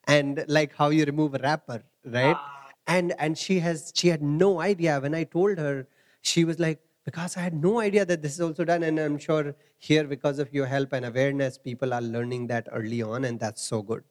and 0.06 0.44
like 0.48 0.74
how 0.74 0.90
you 0.90 1.04
remove 1.04 1.34
a 1.34 1.38
wrapper, 1.38 1.82
right? 2.04 2.40
Ah, 2.40 2.72
And 2.86 3.14
and 3.18 3.36
she 3.38 3.60
has 3.60 3.92
she 3.94 4.08
had 4.08 4.22
no 4.22 4.60
idea. 4.60 4.98
When 5.00 5.14
I 5.14 5.24
told 5.24 5.58
her, 5.58 5.86
she 6.22 6.44
was 6.44 6.58
like, 6.58 6.80
because 7.04 7.36
I 7.36 7.40
had 7.40 7.54
no 7.54 7.80
idea 7.80 8.04
that 8.06 8.22
this 8.22 8.34
is 8.34 8.40
also 8.40 8.64
done, 8.64 8.82
and 8.82 8.98
I'm 8.98 9.18
sure 9.18 9.54
here 9.78 10.04
because 10.04 10.38
of 10.38 10.52
your 10.52 10.66
help 10.66 10.92
and 10.92 11.04
awareness, 11.06 11.58
people 11.58 11.94
are 11.94 12.02
learning 12.02 12.48
that 12.48 12.68
early 12.72 13.02
on, 13.02 13.24
and 13.24 13.38
that's 13.40 13.62
so 13.62 13.82
good. 13.82 14.04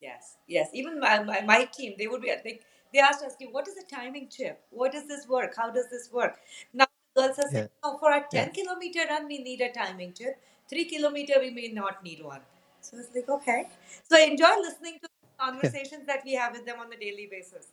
Yes, 0.00 0.36
yes. 0.46 0.68
Even 0.74 0.98
my, 1.00 1.22
my, 1.22 1.40
my 1.42 1.64
team, 1.64 1.94
they 1.98 2.06
would 2.06 2.22
be 2.22 2.28
like, 2.30 2.62
they 2.92 2.98
asked 3.00 3.24
us, 3.24 3.34
what 3.52 3.68
is 3.68 3.74
the 3.74 3.84
timing 3.90 4.28
chip? 4.28 4.60
What 4.70 4.92
does 4.92 5.06
this 5.08 5.26
work? 5.28 5.54
How 5.56 5.70
does 5.70 5.88
this 5.90 6.10
work? 6.12 6.38
Now 6.72 6.86
the 7.14 7.22
girls 7.22 7.38
are 7.38 7.48
saying, 7.50 7.52
Yeah, 7.52 7.68
oh, 7.82 7.98
for 7.98 8.12
a 8.12 8.24
yeah, 8.32 8.48
10 8.48 8.52
kilometer 8.52 9.00
run, 9.08 9.26
we 9.26 9.38
need 9.38 9.60
a 9.60 9.72
timing 9.72 10.12
chip. 10.12 10.40
3 10.68 10.84
kilometer, 10.86 11.34
we 11.40 11.50
may 11.50 11.68
not 11.68 12.02
need 12.02 12.22
one. 12.24 12.40
So 12.82 12.98
it's 12.98 13.14
like, 13.14 13.28
okay. 13.28 13.64
So 14.08 14.16
I 14.16 14.22
enjoy 14.22 14.54
listening 14.60 14.98
to 15.02 15.08
the 15.08 15.08
yeah. 15.38 15.46
conversations 15.46 16.06
that 16.06 16.22
we 16.24 16.34
have 16.34 16.52
with 16.52 16.66
them 16.66 16.80
on 16.80 16.92
a 16.92 16.96
daily 16.96 17.28
basis. 17.30 17.68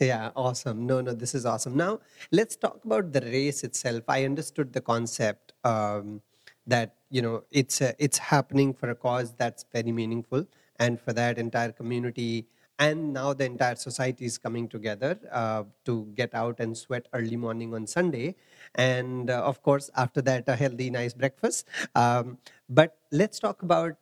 Yeah, 0.00 0.30
awesome. 0.34 0.86
No, 0.86 1.00
no, 1.00 1.12
this 1.12 1.34
is 1.34 1.46
awesome. 1.46 1.76
Now, 1.76 2.00
let's 2.32 2.56
talk 2.56 2.84
about 2.84 3.12
the 3.12 3.20
race 3.20 3.62
itself. 3.62 4.02
I 4.08 4.24
understood 4.24 4.72
the 4.72 4.80
concept 4.80 5.52
um, 5.62 6.20
that 6.66 6.94
you 7.10 7.22
know 7.22 7.44
it's 7.52 7.80
uh, 7.80 7.92
it's 7.98 8.18
happening 8.18 8.74
for 8.74 8.90
a 8.90 8.94
cause 8.94 9.32
that's 9.36 9.64
very 9.72 9.92
meaningful, 9.92 10.46
and 10.80 11.00
for 11.00 11.12
that 11.12 11.38
entire 11.38 11.70
community 11.70 12.46
and 12.78 13.12
now 13.12 13.32
the 13.32 13.44
entire 13.44 13.76
society 13.76 14.24
is 14.24 14.36
coming 14.36 14.68
together 14.68 15.18
uh, 15.30 15.62
to 15.84 16.08
get 16.14 16.34
out 16.34 16.58
and 16.58 16.76
sweat 16.76 17.06
early 17.12 17.36
morning 17.36 17.72
on 17.74 17.86
Sunday, 17.86 18.34
and 18.74 19.30
uh, 19.30 19.42
of 19.44 19.62
course 19.62 19.90
after 19.96 20.20
that 20.22 20.48
a 20.48 20.56
healthy, 20.56 20.90
nice 20.90 21.14
breakfast. 21.14 21.68
Um, 21.94 22.38
but 22.68 22.96
let's 23.12 23.38
talk 23.38 23.62
about 23.62 23.94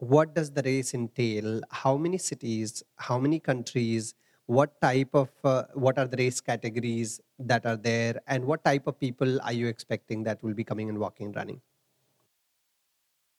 what 0.00 0.34
does 0.34 0.50
the 0.50 0.62
race 0.62 0.94
entail 0.94 1.60
how 1.70 1.96
many 1.96 2.18
cities 2.18 2.82
how 2.96 3.18
many 3.18 3.38
countries 3.38 4.14
what 4.46 4.80
type 4.80 5.10
of 5.14 5.30
uh, 5.44 5.64
what 5.74 5.98
are 5.98 6.08
the 6.08 6.16
race 6.16 6.40
categories 6.40 7.20
that 7.38 7.64
are 7.66 7.76
there 7.76 8.20
and 8.26 8.44
what 8.44 8.64
type 8.64 8.86
of 8.86 8.98
people 8.98 9.40
are 9.42 9.52
you 9.52 9.68
expecting 9.68 10.24
that 10.24 10.42
will 10.42 10.54
be 10.54 10.64
coming 10.64 10.88
and 10.88 10.98
walking 10.98 11.26
and 11.26 11.36
running 11.36 11.60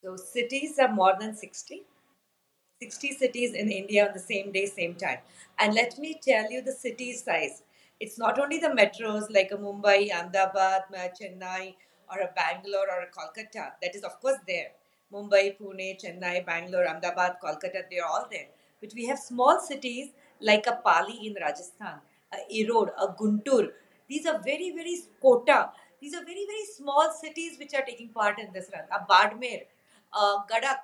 So 0.03 0.15
cities 0.17 0.79
are 0.79 0.91
more 0.91 1.15
than 1.19 1.35
60. 1.35 1.83
60 2.81 3.11
cities 3.11 3.53
in 3.53 3.69
India 3.69 4.07
on 4.07 4.13
the 4.13 4.19
same 4.19 4.51
day, 4.51 4.65
same 4.65 4.95
time. 4.95 5.19
And 5.59 5.75
let 5.75 5.99
me 5.99 6.19
tell 6.19 6.51
you 6.51 6.63
the 6.63 6.71
city 6.71 7.13
size. 7.13 7.61
It's 7.99 8.17
not 8.17 8.39
only 8.39 8.57
the 8.57 8.69
metros 8.69 9.29
like 9.29 9.51
a 9.51 9.57
Mumbai, 9.57 10.11
Ahmedabad, 10.11 10.85
Chennai, 11.19 11.75
or 12.09 12.17
a 12.21 12.31
Bangalore 12.35 12.87
or 12.89 13.01
a 13.03 13.11
Kolkata. 13.11 13.73
That 13.79 13.95
is, 13.95 14.01
of 14.03 14.19
course, 14.19 14.39
there. 14.47 14.71
Mumbai, 15.13 15.57
Pune, 15.57 15.99
Chennai, 16.01 16.45
Bangalore, 16.45 16.87
Ahmedabad, 16.87 17.37
Kolkata, 17.43 17.83
they're 17.89 18.05
all 18.05 18.27
there. 18.31 18.47
But 18.79 18.93
we 18.95 19.05
have 19.07 19.19
small 19.19 19.59
cities 19.59 20.09
like 20.39 20.65
a 20.67 20.79
Pali 20.83 21.27
in 21.27 21.35
Rajasthan, 21.39 21.99
a 22.33 22.37
Erode, 22.49 22.91
a 22.99 23.07
Guntur. 23.07 23.71
These 24.07 24.25
are 24.25 24.39
very, 24.43 24.71
very 24.71 24.97
Kota. 25.21 25.69
These 26.01 26.15
are 26.15 26.23
very, 26.25 26.45
very 26.45 26.65
small 26.75 27.13
cities 27.13 27.59
which 27.59 27.73
are 27.73 27.83
taking 27.85 28.09
part 28.09 28.39
in 28.39 28.51
this 28.53 28.69
run. 28.73 28.83
A 28.91 29.05
Badmer, 29.11 29.61
a 30.13 30.35
Gadag. 30.49 30.79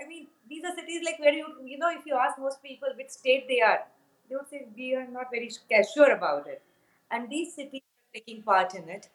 I 0.00 0.06
mean, 0.06 0.26
these 0.48 0.64
are 0.64 0.74
cities 0.74 1.02
like 1.04 1.18
where 1.18 1.32
you, 1.32 1.46
you 1.64 1.78
know, 1.78 1.90
if 1.90 2.06
you 2.06 2.14
ask 2.14 2.38
most 2.38 2.62
people 2.62 2.88
which 2.96 3.10
state 3.10 3.46
they 3.48 3.60
are, 3.60 3.80
they 4.28 4.36
would 4.36 4.48
say 4.48 4.66
we 4.76 4.94
are 4.94 5.06
not 5.06 5.26
very 5.30 5.50
sure 5.94 6.12
about 6.12 6.46
it. 6.46 6.62
And 7.10 7.28
these 7.28 7.54
cities 7.54 7.82
are 7.82 8.18
taking 8.18 8.42
part 8.42 8.74
in 8.74 8.88
it 8.88 9.08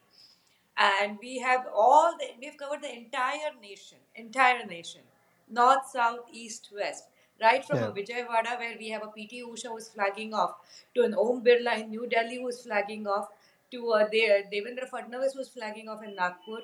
and 0.77 1.17
we 1.21 1.39
have 1.39 1.65
all 1.73 2.15
the 2.19 2.27
we've 2.41 2.57
covered 2.57 2.81
the 2.81 2.93
entire 2.93 3.51
nation 3.61 3.97
entire 4.15 4.65
nation. 4.65 5.01
North 5.49 5.87
south 5.91 6.29
east 6.31 6.69
west. 6.75 7.05
Right 7.41 7.65
from 7.65 7.83
a 7.83 7.87
yeah. 7.87 7.91
Vijayawada 7.97 8.57
where 8.59 8.75
we 8.79 8.89
have 8.89 9.03
a 9.03 9.07
pt 9.15 9.41
usha 9.53 9.69
who's 9.73 9.89
flagging 9.89 10.33
off 10.33 10.55
to 10.95 11.03
an 11.03 11.13
om 11.13 11.41
birla 11.47 11.79
in 11.81 11.89
new 11.89 12.07
delhi 12.07 12.37
who's 12.41 12.61
flagging 12.63 13.07
off 13.07 13.27
to 13.71 13.91
uh, 13.91 14.07
De- 14.09 14.43
devendra 14.53 14.89
fadnavis 14.93 15.35
who's 15.35 15.49
flagging 15.49 15.89
off 15.89 16.03
in 16.03 16.15
nagpur 16.15 16.61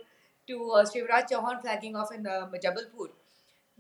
to 0.48 0.60
uh, 0.80 0.86
shivraj 0.94 1.28
chauhan 1.34 1.62
flagging 1.66 1.96
off 1.96 2.14
in 2.20 2.26
uh, 2.28 2.48
jabalpur. 2.68 3.10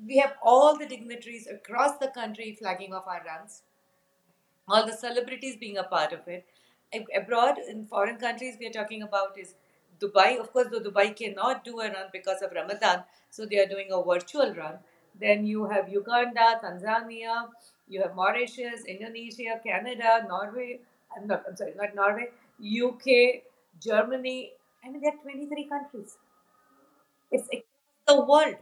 We 0.05 0.17
have 0.17 0.35
all 0.43 0.77
the 0.77 0.87
dignitaries 0.87 1.47
across 1.47 1.97
the 1.99 2.09
country 2.09 2.53
flagging 2.59 2.93
off 2.93 3.07
our 3.07 3.23
runs. 3.25 3.61
All 4.67 4.85
the 4.87 4.93
celebrities 4.93 5.55
being 5.57 5.77
a 5.77 5.83
part 5.83 6.13
of 6.13 6.27
it. 6.27 6.45
Abroad, 7.15 7.59
in 7.59 7.85
foreign 7.85 8.17
countries, 8.17 8.57
we 8.59 8.65
are 8.67 8.71
talking 8.71 9.03
about 9.03 9.37
is 9.37 9.53
Dubai. 10.01 10.39
Of 10.39 10.51
course, 10.53 10.67
though 10.71 10.79
Dubai 10.79 11.15
cannot 11.15 11.63
do 11.63 11.79
a 11.79 11.89
run 11.91 12.07
because 12.11 12.41
of 12.41 12.51
Ramadan, 12.51 13.03
so 13.29 13.45
they 13.45 13.59
are 13.59 13.67
doing 13.67 13.91
a 13.91 14.01
virtual 14.03 14.53
run. 14.53 14.79
Then 15.19 15.45
you 15.45 15.65
have 15.65 15.89
Uganda, 15.89 16.59
Tanzania, 16.63 17.49
you 17.87 18.01
have 18.01 18.15
Mauritius, 18.15 18.85
Indonesia, 18.85 19.59
Canada, 19.63 20.25
Norway. 20.27 20.79
I'm 21.15 21.27
not. 21.27 21.43
I'm 21.47 21.55
sorry, 21.55 21.73
not 21.75 21.95
Norway. 21.95 22.29
UK, 22.61 23.43
Germany. 23.79 24.51
I 24.83 24.89
mean, 24.89 25.01
there 25.01 25.13
are 25.13 25.21
23 25.21 25.65
countries. 25.67 26.17
It's 27.31 27.47
the 28.07 28.21
world. 28.21 28.55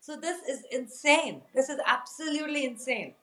So 0.00 0.16
this 0.16 0.42
is 0.48 0.64
insane. 0.72 1.42
This 1.54 1.68
is 1.68 1.78
absolutely 1.86 2.64
insane. 2.64 3.14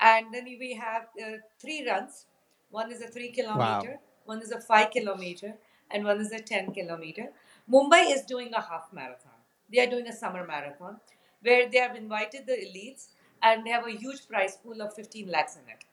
And 0.00 0.32
then 0.32 0.44
we 0.44 0.74
have 0.74 1.08
uh, 1.20 1.38
three 1.60 1.86
runs. 1.88 2.26
One 2.70 2.92
is 2.92 3.02
a 3.02 3.08
three 3.08 3.34
wow 3.36 3.80
kilometer, 3.80 3.98
one 4.26 4.42
is 4.42 4.50
a 4.52 4.60
five 4.60 4.90
kilometer, 4.90 5.54
and 5.90 6.04
one 6.04 6.20
is 6.20 6.32
a 6.32 6.40
10 6.40 6.72
kilometer. 6.72 7.28
Mumbai 7.70 8.12
is 8.14 8.22
doing 8.22 8.52
a 8.54 8.60
half 8.60 8.92
marathon. 8.92 9.32
They 9.72 9.80
are 9.80 9.90
doing 9.90 10.08
a 10.08 10.12
summer 10.12 10.46
marathon 10.46 10.96
where 11.42 11.68
they 11.68 11.78
have 11.78 11.96
invited 11.96 12.46
the 12.46 12.52
elites 12.52 13.08
and 13.42 13.64
they 13.64 13.70
have 13.70 13.86
a 13.86 13.90
huge 13.90 14.26
prize 14.28 14.56
pool 14.56 14.80
of 14.82 14.94
15 14.94 15.30
lakhs 15.30 15.56
in 15.56 15.68
it. 15.68 15.84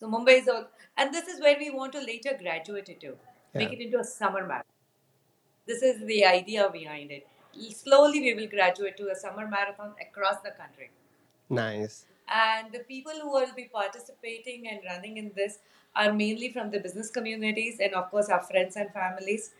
So 0.00 0.08
Mumbai 0.08 0.40
is 0.40 0.48
all, 0.48 0.66
and 0.96 1.12
this 1.12 1.28
is 1.28 1.40
where 1.40 1.56
we 1.58 1.70
want 1.70 1.92
to 1.92 2.00
later 2.00 2.36
graduate 2.40 2.88
it 2.88 3.00
to, 3.00 3.16
make 3.54 3.72
it 3.72 3.80
into 3.80 3.98
a 3.98 4.04
summer 4.04 4.46
marathon. 4.46 4.64
This 5.66 5.82
is 5.82 6.04
the 6.06 6.24
idea 6.24 6.70
behind 6.72 7.10
it. 7.10 7.26
Slowly, 7.74 8.20
we 8.20 8.34
will 8.34 8.48
graduate 8.48 8.96
to 8.98 9.10
a 9.10 9.16
summer 9.16 9.46
marathon 9.46 9.94
across 10.00 10.36
the 10.42 10.50
country. 10.50 10.90
nice 11.50 12.04
And 12.28 12.72
the 12.72 12.80
people 12.80 13.12
who 13.22 13.30
will 13.32 13.52
be 13.56 13.64
participating 13.72 14.68
and 14.68 14.80
running 14.88 15.16
in 15.16 15.32
this 15.34 15.58
are 15.94 16.12
mainly 16.12 16.52
from 16.52 16.70
the 16.70 16.80
business 16.80 17.10
communities 17.10 17.78
and, 17.80 17.94
of 17.94 18.10
course, 18.10 18.28
our 18.28 18.42
friends 18.42 18.76
and 18.76 18.90
families. 18.92 19.50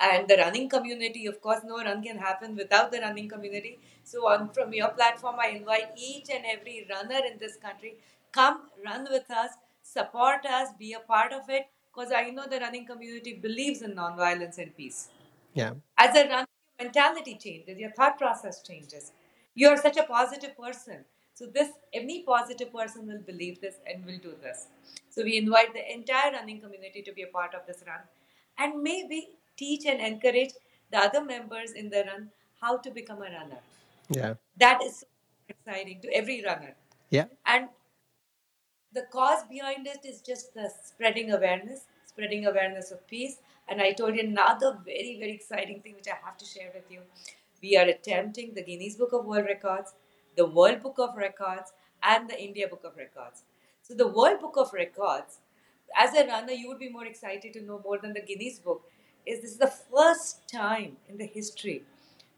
And 0.00 0.28
the 0.28 0.36
running 0.36 0.68
community, 0.68 1.26
of 1.26 1.40
course, 1.40 1.62
no 1.64 1.78
run 1.82 2.02
can 2.02 2.18
happen 2.18 2.54
without 2.56 2.92
the 2.92 3.00
running 3.00 3.28
community. 3.28 3.78
So, 4.04 4.28
on 4.28 4.50
from 4.50 4.72
your 4.72 4.88
platform, 4.90 5.36
I 5.40 5.48
invite 5.48 5.90
each 5.96 6.30
and 6.30 6.44
every 6.46 6.86
runner 6.88 7.20
in 7.30 7.38
this 7.38 7.56
country 7.56 7.96
come 8.32 8.68
run 8.84 9.06
with 9.10 9.28
us, 9.30 9.50
support 9.82 10.46
us, 10.46 10.68
be 10.78 10.92
a 10.92 11.00
part 11.00 11.32
of 11.32 11.48
it, 11.48 11.66
because 11.92 12.12
I 12.12 12.30
know 12.30 12.46
the 12.48 12.60
running 12.60 12.86
community 12.86 13.34
believes 13.34 13.82
in 13.82 13.94
nonviolence 13.96 14.58
and 14.58 14.76
peace. 14.76 15.08
yeah 15.54 15.72
As 15.98 16.16
a 16.16 16.28
runner, 16.28 16.46
your 16.78 16.86
mentality 16.86 17.36
changes, 17.36 17.78
your 17.78 17.90
thought 17.92 18.18
process 18.18 18.62
changes. 18.62 19.12
You 19.54 19.68
are 19.68 19.76
such 19.76 19.96
a 19.96 20.04
positive 20.04 20.56
person. 20.56 21.04
So 21.38 21.46
this 21.46 21.68
any 21.94 22.22
positive 22.22 22.72
person 22.72 23.06
will 23.06 23.20
believe 23.26 23.60
this 23.60 23.76
and 23.86 24.04
will 24.04 24.18
do 24.18 24.34
this. 24.42 24.66
So 25.08 25.22
we 25.22 25.36
invite 25.38 25.72
the 25.72 25.84
entire 25.92 26.32
running 26.32 26.60
community 26.60 27.00
to 27.02 27.12
be 27.12 27.22
a 27.22 27.28
part 27.28 27.54
of 27.54 27.64
this 27.64 27.84
run 27.86 28.00
and 28.58 28.82
maybe 28.82 29.28
teach 29.56 29.86
and 29.86 30.00
encourage 30.00 30.54
the 30.90 30.98
other 30.98 31.22
members 31.24 31.72
in 31.72 31.90
the 31.90 32.02
run 32.08 32.30
how 32.60 32.78
to 32.78 32.90
become 32.90 33.18
a 33.18 33.30
runner. 33.36 33.60
yeah 34.08 34.34
That 34.56 34.82
is 34.82 34.98
so 35.00 35.06
exciting 35.48 36.00
to 36.06 36.12
every 36.12 36.42
runner. 36.44 36.74
yeah 37.10 37.26
And 37.46 37.68
the 38.92 39.04
cause 39.12 39.44
behind 39.48 39.86
it 39.86 40.08
is 40.12 40.20
just 40.20 40.54
the 40.54 40.68
spreading 40.82 41.32
awareness, 41.38 41.84
spreading 42.06 42.46
awareness 42.46 42.90
of 42.90 43.06
peace. 43.06 43.36
And 43.68 43.80
I 43.80 43.92
told 43.92 44.16
you 44.16 44.22
another 44.22 44.76
very, 44.84 45.16
very 45.20 45.34
exciting 45.34 45.82
thing 45.82 45.94
which 45.94 46.08
I 46.08 46.18
have 46.26 46.36
to 46.38 46.44
share 46.44 46.70
with 46.74 46.90
you. 46.90 47.00
We 47.62 47.76
are 47.76 47.86
attempting 47.86 48.54
the 48.54 48.62
Guinness 48.62 48.96
Book 48.96 49.12
of 49.12 49.24
World 49.24 49.46
Records, 49.46 49.92
the 50.36 50.46
World 50.46 50.82
Book 50.82 50.98
of 50.98 51.16
Records, 51.16 51.72
and 52.02 52.28
the 52.28 52.40
India 52.40 52.68
Book 52.68 52.84
of 52.84 52.96
Records. 52.96 53.42
So, 53.82 53.94
the 53.94 54.06
World 54.06 54.40
Book 54.40 54.56
of 54.56 54.72
Records, 54.72 55.38
as 55.96 56.14
a 56.14 56.26
runner, 56.26 56.52
you 56.52 56.68
would 56.68 56.78
be 56.78 56.90
more 56.90 57.06
excited 57.06 57.52
to 57.54 57.62
know 57.62 57.80
more 57.84 57.98
than 57.98 58.12
the 58.12 58.20
Guinness 58.20 58.58
Book. 58.58 58.82
Is 59.26 59.40
this 59.40 59.52
is 59.52 59.58
the 59.58 59.72
first 59.92 60.48
time 60.48 60.96
in 61.08 61.18
the 61.18 61.26
history 61.26 61.82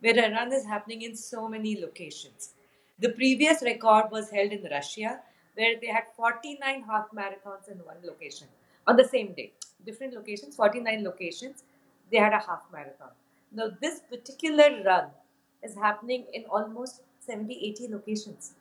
where 0.00 0.18
a 0.18 0.30
run 0.30 0.52
is 0.52 0.64
happening 0.64 1.02
in 1.02 1.14
so 1.14 1.48
many 1.48 1.80
locations? 1.80 2.50
The 2.98 3.10
previous 3.10 3.62
record 3.62 4.10
was 4.10 4.30
held 4.30 4.52
in 4.52 4.66
Russia 4.70 5.20
where 5.54 5.74
they 5.80 5.88
had 5.88 6.04
49 6.16 6.82
half 6.82 7.10
marathons 7.12 7.68
in 7.70 7.78
one 7.78 7.96
location 8.02 8.48
on 8.86 8.96
the 8.96 9.04
same 9.04 9.32
day. 9.34 9.52
Different 9.84 10.14
locations, 10.14 10.56
49 10.56 11.04
locations, 11.04 11.64
they 12.10 12.18
had 12.18 12.32
a 12.32 12.38
half 12.38 12.62
marathon. 12.72 13.10
Now, 13.52 13.70
this 13.80 14.00
particular 14.00 14.82
run 14.84 15.06
is 15.62 15.74
happening 15.74 16.26
in 16.32 16.44
almost 16.44 17.02
70, 17.30 17.54
80 17.54 17.88
locations. 17.92 18.54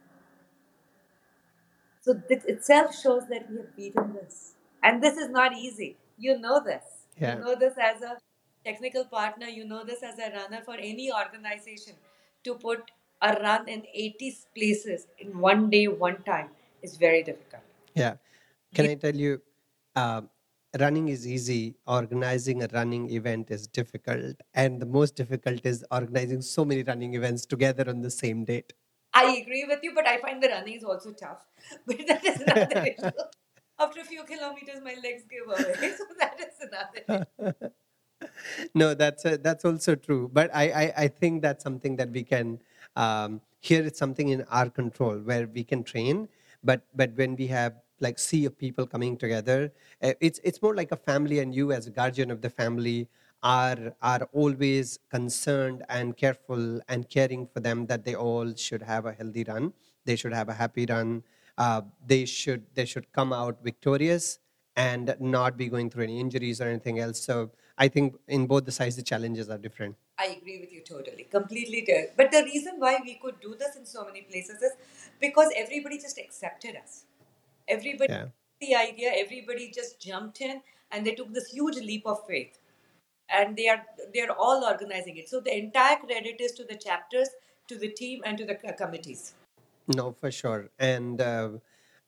So, 2.02 2.14
this 2.30 2.46
itself 2.46 2.96
shows 2.96 3.24
that 3.30 3.50
we 3.50 3.58
have 3.58 3.76
beaten 3.76 4.14
this. 4.14 4.54
And 4.84 5.04
this 5.04 5.18
is 5.18 5.30
not 5.30 5.54
easy. 5.54 5.98
You 6.18 6.40
know 6.40 6.62
this. 6.64 6.84
Yeah. 7.18 7.36
You 7.36 7.44
know 7.44 7.56
this 7.56 7.74
as 7.78 8.02
a 8.02 8.18
technical 8.64 9.06
partner, 9.06 9.48
you 9.48 9.66
know 9.66 9.84
this 9.84 10.04
as 10.04 10.20
a 10.20 10.32
runner 10.38 10.62
for 10.64 10.76
any 10.76 11.12
organization 11.12 11.94
to 12.44 12.56
put 12.56 12.92
a 13.22 13.34
run 13.42 13.68
in 13.68 13.84
80 13.94 14.38
places 14.56 15.08
in 15.18 15.38
one 15.40 15.70
day, 15.70 15.88
one 15.88 16.24
time 16.24 16.50
is 16.82 16.98
very 16.98 17.24
difficult. 17.24 17.64
Yeah. 17.96 18.16
Can 18.74 18.86
I 18.88 18.96
tell 18.96 19.16
you, 19.16 19.42
uh, 19.96 20.22
running 20.80 21.08
is 21.10 21.26
easy. 21.28 21.76
Organizing 21.88 22.64
a 22.64 22.68
running 22.74 23.10
event 23.10 23.50
is 23.50 23.68
difficult. 23.68 24.36
And 24.54 24.82
the 24.82 24.86
most 24.86 25.16
difficult 25.16 25.66
is 25.66 25.86
organizing 25.92 26.42
so 26.42 26.66
many 26.66 26.84
running 26.84 27.14
events 27.16 27.46
together 27.46 27.90
on 27.90 28.02
the 28.02 28.12
same 28.12 28.46
date. 28.46 28.74
I 29.14 29.38
agree 29.38 29.66
with 29.68 29.80
you, 29.82 29.94
but 29.96 30.08
I 30.08 30.20
find 30.20 30.42
the 30.42 30.50
running 30.50 30.76
is 30.76 30.84
also 30.84 31.12
tough. 31.14 31.46
But 31.88 32.06
that 32.08 32.24
is 32.26 32.42
another 32.42 32.86
issue. 32.98 33.12
After 33.80 34.02
a 34.02 34.04
few 34.04 34.24
kilometers, 34.24 34.82
my 34.84 34.96
legs 35.04 35.24
give 35.30 35.48
away. 35.48 35.94
So 35.98 36.04
that 36.20 36.40
is 36.40 36.56
another 36.62 37.28
issue. 37.34 37.72
no, 38.76 38.94
that's 38.94 39.26
uh 39.26 39.38
that's 39.42 39.66
also 39.66 39.96
true. 39.96 40.30
But 40.32 40.52
I, 40.54 40.70
I, 40.70 40.94
I 41.04 41.08
think 41.08 41.42
that's 41.42 41.64
something 41.64 41.96
that 41.96 42.12
we 42.12 42.24
can 42.24 42.60
um, 42.96 43.42
here 43.62 43.84
it's 43.86 44.00
something 44.00 44.30
in 44.30 44.44
our 44.50 44.70
control 44.70 45.18
where 45.20 45.48
we 45.48 45.64
can 45.64 45.84
train. 45.84 46.28
But 46.64 46.82
but 46.96 47.12
when 47.16 47.36
we 47.36 47.48
have 47.48 47.74
like 48.00 48.20
sea 48.20 48.46
of 48.46 48.58
people 48.58 48.86
coming 48.88 49.18
together, 49.18 49.72
uh, 50.02 50.14
it's 50.20 50.40
it's 50.44 50.62
more 50.62 50.76
like 50.76 50.92
a 50.92 50.96
family, 50.98 51.40
and 51.40 51.54
you 51.54 51.72
as 51.72 51.88
a 51.88 51.92
guardian 51.92 52.32
of 52.32 52.42
the 52.42 52.50
family 52.50 53.08
are 53.44 53.94
are 54.02 54.28
always 54.34 55.00
concerned 55.10 55.84
and 55.90 56.18
careful 56.18 56.82
and 56.88 57.10
caring 57.10 57.48
for 57.48 57.60
them 57.60 57.86
that 57.88 58.04
they 58.06 58.16
all 58.16 58.54
should 58.56 58.82
have 58.82 59.06
a 59.06 59.14
healthy 59.14 59.44
run. 59.44 59.74
They 60.06 60.16
should 60.16 60.34
have 60.34 60.50
a 60.50 60.54
happy 60.54 60.86
run. 60.86 61.24
Uh, 61.58 61.82
they 62.06 62.26
should 62.26 62.64
they 62.74 62.86
should 62.86 63.12
come 63.14 63.34
out 63.34 63.64
victorious 63.64 64.40
and 64.76 65.16
not 65.20 65.58
be 65.58 65.68
going 65.68 65.90
through 65.90 66.04
any 66.04 66.20
injuries 66.20 66.62
or 66.62 66.68
anything 66.68 67.00
else. 67.00 67.20
So 67.20 67.52
I 67.78 67.88
think 67.88 68.16
in 68.28 68.46
both 68.48 68.66
the 68.66 68.72
sides 68.72 68.96
the 68.96 69.04
challenges 69.04 69.50
are 69.50 69.58
different. 69.58 69.96
I 70.18 70.38
agree 70.38 70.60
with 70.60 70.74
you 70.74 70.82
totally, 70.82 71.24
completely. 71.32 71.88
But 72.18 72.32
the 72.32 72.44
reason 72.44 72.74
why 72.78 73.00
we 73.04 73.16
could 73.16 73.40
do 73.40 73.56
this 73.58 73.78
in 73.78 73.86
so 73.86 74.06
many 74.06 74.22
places 74.22 74.62
is 74.62 74.74
because 75.20 75.50
everybody 75.56 75.98
just 75.98 76.18
accepted 76.18 76.76
us. 76.76 77.06
Everybody, 77.70 78.14
Yeah. 78.14 78.28
the 78.62 78.76
idea, 78.76 79.12
everybody 79.16 79.72
just 79.72 80.00
jumped 80.00 80.42
in 80.42 80.62
and 80.92 81.06
they 81.06 81.16
took 81.16 81.34
this 81.34 81.50
huge 81.52 81.78
leap 81.78 82.06
of 82.06 82.26
faith. 82.28 82.60
And 83.30 83.56
they 83.56 83.68
are 83.70 83.86
they 84.14 84.22
are 84.22 84.32
all 84.32 84.64
organizing 84.64 85.18
it. 85.18 85.30
So 85.30 85.40
the 85.40 85.56
entire 85.56 85.98
credit 85.98 86.42
is 86.42 86.54
to 86.54 86.64
the 86.64 86.76
chapters, 86.76 87.30
to 87.68 87.78
the 87.78 87.90
team, 87.90 88.24
and 88.26 88.38
to 88.40 88.46
the 88.46 88.56
committees. 88.56 89.34
No, 89.88 90.12
for 90.12 90.32
sure. 90.32 90.70
And 90.80 91.22
uh, 91.22 91.50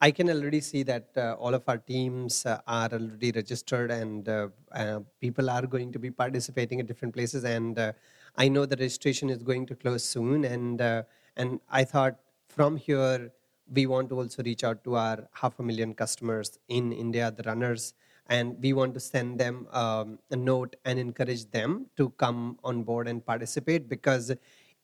I 0.01 0.10
can 0.10 0.30
already 0.32 0.62
see 0.62 0.82
that 0.84 1.10
uh, 1.15 1.36
all 1.39 1.53
of 1.53 1.63
our 1.68 1.77
teams 1.77 2.46
uh, 2.46 2.60
are 2.68 2.89
already 2.91 3.32
registered 3.32 3.91
and 3.91 4.27
uh, 4.27 4.48
uh, 4.72 5.01
people 5.20 5.50
are 5.50 5.68
going 5.68 5.91
to 5.91 6.00
be 6.00 6.10
participating 6.10 6.80
at 6.80 6.88
different 6.88 7.13
places. 7.13 7.44
And 7.44 7.77
uh, 7.77 7.94
I 8.36 8.48
know 8.50 8.65
the 8.65 8.77
registration 8.77 9.30
is 9.30 9.44
going 9.44 9.68
to 9.68 9.75
close 9.75 10.03
soon. 10.03 10.44
And, 10.46 10.82
uh, 10.82 11.03
and 11.38 11.60
I 11.70 11.84
thought 11.84 12.18
from 12.50 12.77
here, 12.77 13.32
we 13.74 13.86
want 13.86 14.10
to 14.10 14.20
also 14.20 14.44
reach 14.44 14.63
out 14.63 14.84
to 14.84 14.96
our 14.96 15.28
half 15.34 15.60
a 15.60 15.63
million 15.63 15.94
customers 15.94 16.60
in 16.68 16.92
India, 16.92 17.32
the 17.32 17.44
runners, 17.44 17.94
and 18.28 18.58
we 18.62 18.74
want 18.74 18.94
to 18.94 19.00
send 19.00 19.40
them 19.40 19.68
um, 19.72 20.20
a 20.29 20.36
note 20.36 20.75
and 20.86 21.00
encourage 21.00 21.50
them 21.51 21.88
to 21.98 22.10
come 22.12 22.60
on 22.64 22.84
board 22.84 23.07
and 23.07 23.25
participate 23.25 23.90
because 23.90 24.31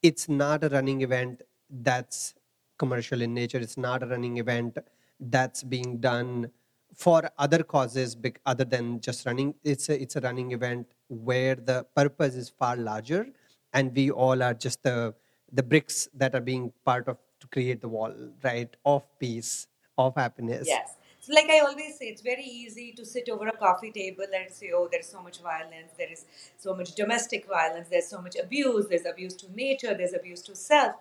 it's 0.01 0.27
not 0.29 0.63
a 0.63 0.69
running 0.69 1.01
event 1.01 1.41
that's 1.69 2.33
commercial 2.77 3.21
in 3.21 3.33
nature. 3.33 3.57
It's 3.57 3.77
not 3.77 4.03
a 4.03 4.07
running 4.07 4.37
event 4.37 4.77
that's 5.19 5.63
being 5.63 5.97
done 5.99 6.51
for 6.95 7.29
other 7.37 7.63
causes 7.63 8.15
other 8.45 8.65
than 8.65 8.99
just 9.01 9.25
running. 9.25 9.53
It's 9.63 9.89
a, 9.89 10.01
it's 10.01 10.15
a 10.15 10.21
running 10.21 10.51
event 10.51 10.87
where 11.09 11.55
the 11.55 11.85
purpose 11.95 12.35
is 12.35 12.49
far 12.49 12.75
larger, 12.77 13.27
and 13.73 13.95
we 13.95 14.09
all 14.11 14.41
are 14.41 14.53
just 14.53 14.83
the 14.83 15.13
the 15.51 15.63
bricks 15.63 16.09
that 16.13 16.35
are 16.35 16.41
being 16.41 16.73
part 16.83 17.07
of 17.07 17.17
create 17.51 17.81
the 17.81 17.89
wall, 17.89 18.13
right? 18.43 18.75
Of 18.85 19.03
peace, 19.19 19.67
of 19.97 20.15
happiness. 20.15 20.67
Yes. 20.67 20.95
So, 21.19 21.33
like 21.33 21.49
I 21.49 21.59
always 21.59 21.97
say, 21.97 22.05
it's 22.05 22.21
very 22.21 22.43
easy 22.45 22.93
to 22.93 23.05
sit 23.05 23.27
over 23.27 23.47
a 23.47 23.57
coffee 23.57 23.91
table 23.91 24.25
and 24.33 24.49
say, 24.49 24.71
oh, 24.73 24.87
there's 24.89 25.07
so 25.07 25.21
much 25.21 25.41
violence, 25.41 25.91
there 25.97 26.11
is 26.11 26.25
so 26.57 26.73
much 26.73 26.95
domestic 26.95 27.47
violence, 27.47 27.89
there's 27.89 28.07
so 28.07 28.21
much 28.21 28.37
abuse, 28.37 28.87
there's 28.87 29.05
abuse 29.05 29.33
to 29.35 29.51
nature, 29.53 29.93
there's 29.93 30.13
abuse 30.13 30.41
to 30.43 30.55
self. 30.55 30.95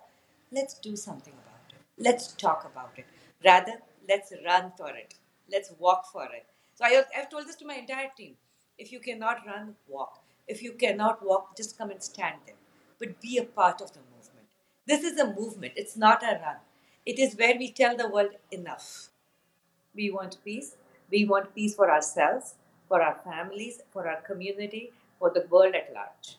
Let's 0.51 0.73
do 0.73 0.95
something 0.95 1.33
about 1.33 1.71
it. 1.73 1.79
Let's 1.97 2.33
talk 2.33 2.67
about 2.69 2.91
it. 2.97 3.05
Rather, 3.45 3.75
let's 4.09 4.33
run 4.45 4.73
for 4.77 4.89
it. 4.89 5.13
Let's 5.49 5.71
walk 5.79 6.11
for 6.11 6.25
it. 6.25 6.45
So, 6.75 6.83
I, 6.85 7.03
I've 7.17 7.29
told 7.29 7.47
this 7.47 7.55
to 7.57 7.65
my 7.65 7.75
entire 7.75 8.09
team. 8.17 8.35
If 8.77 8.91
you 8.91 8.99
cannot 8.99 9.45
run, 9.47 9.75
walk. 9.87 10.19
If 10.47 10.61
you 10.61 10.73
cannot 10.73 11.25
walk, 11.25 11.55
just 11.55 11.77
come 11.77 11.89
and 11.89 12.03
stand 12.03 12.35
there. 12.45 12.55
But 12.99 13.21
be 13.21 13.37
a 13.37 13.43
part 13.43 13.81
of 13.81 13.93
the 13.93 13.99
movement. 13.99 14.16
This 14.87 15.03
is 15.03 15.19
a 15.19 15.33
movement, 15.33 15.73
it's 15.75 15.97
not 15.97 16.23
a 16.23 16.39
run. 16.43 16.57
It 17.05 17.19
is 17.19 17.35
where 17.35 17.55
we 17.57 17.71
tell 17.71 17.95
the 17.95 18.07
world 18.07 18.31
enough. 18.51 19.09
We 19.93 20.11
want 20.11 20.37
peace. 20.43 20.75
We 21.11 21.25
want 21.25 21.53
peace 21.53 21.75
for 21.75 21.91
ourselves, 21.91 22.55
for 22.87 23.01
our 23.01 23.19
families, 23.23 23.81
for 23.91 24.07
our 24.07 24.21
community, 24.21 24.91
for 25.19 25.29
the 25.29 25.45
world 25.49 25.75
at 25.75 25.93
large. 25.93 26.37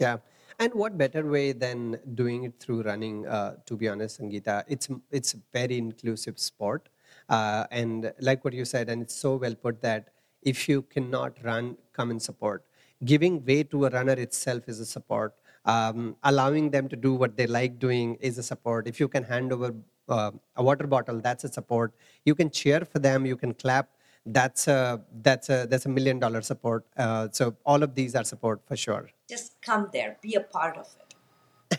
Yeah. 0.00 0.18
And 0.58 0.72
what 0.74 0.96
better 0.96 1.24
way 1.24 1.52
than 1.52 1.98
doing 2.14 2.44
it 2.44 2.54
through 2.60 2.82
running? 2.82 3.26
Uh, 3.26 3.56
to 3.66 3.76
be 3.76 3.88
honest, 3.88 4.20
Sangeeta, 4.20 4.64
it's 4.68 4.88
it's 5.10 5.34
a 5.34 5.38
very 5.52 5.78
inclusive 5.78 6.38
sport, 6.38 6.88
uh, 7.28 7.64
and 7.72 8.12
like 8.20 8.44
what 8.44 8.54
you 8.54 8.64
said, 8.64 8.88
and 8.88 9.02
it's 9.02 9.16
so 9.16 9.34
well 9.36 9.54
put 9.54 9.80
that 9.82 10.10
if 10.42 10.68
you 10.68 10.82
cannot 10.82 11.42
run, 11.42 11.76
come 11.92 12.12
and 12.12 12.22
support. 12.22 12.64
Giving 13.04 13.44
way 13.44 13.64
to 13.64 13.86
a 13.86 13.90
runner 13.90 14.12
itself 14.12 14.68
is 14.68 14.78
a 14.78 14.86
support. 14.86 15.34
Um, 15.64 16.16
allowing 16.22 16.70
them 16.70 16.88
to 16.88 16.96
do 16.96 17.14
what 17.14 17.36
they 17.36 17.46
like 17.46 17.78
doing 17.78 18.16
is 18.20 18.38
a 18.38 18.42
support. 18.42 18.86
If 18.86 19.00
you 19.00 19.08
can 19.08 19.24
hand 19.24 19.52
over 19.52 19.74
uh, 20.08 20.30
a 20.56 20.62
water 20.62 20.86
bottle, 20.86 21.20
that's 21.20 21.44
a 21.44 21.52
support. 21.52 21.94
You 22.24 22.34
can 22.34 22.50
cheer 22.50 22.84
for 22.84 22.98
them. 22.98 23.24
You 23.24 23.36
can 23.36 23.54
clap. 23.54 23.88
That's 24.26 24.68
a 24.68 25.02
that's 25.22 25.50
a 25.50 25.66
that's 25.68 25.86
a 25.86 25.88
million 25.88 26.18
dollar 26.18 26.40
support. 26.42 26.84
Uh, 26.96 27.28
so 27.30 27.56
all 27.64 27.82
of 27.82 27.94
these 27.94 28.14
are 28.14 28.24
support 28.24 28.60
for 28.66 28.76
sure. 28.76 29.10
Just 29.28 29.60
come 29.60 29.90
there, 29.92 30.16
be 30.22 30.34
a 30.34 30.40
part 30.40 30.76
of 30.78 30.86
it. 30.98 31.04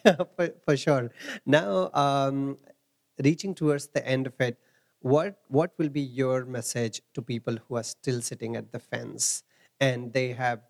for, 0.36 0.50
for 0.64 0.78
sure. 0.78 1.12
Now, 1.46 1.90
um, 1.94 2.58
reaching 3.24 3.56
towards 3.56 3.88
the 3.88 4.06
end 4.08 4.28
of 4.28 4.34
it, 4.40 4.58
what 5.00 5.38
what 5.48 5.72
will 5.78 5.90
be 5.90 6.02
your 6.02 6.46
message 6.46 7.02
to 7.14 7.22
people 7.22 7.58
who 7.68 7.76
are 7.78 7.84
still 7.84 8.22
sitting 8.22 8.56
at 8.56 8.72
the 8.72 8.80
fence 8.80 9.44
and 9.80 10.14
they 10.14 10.34
have 10.34 10.62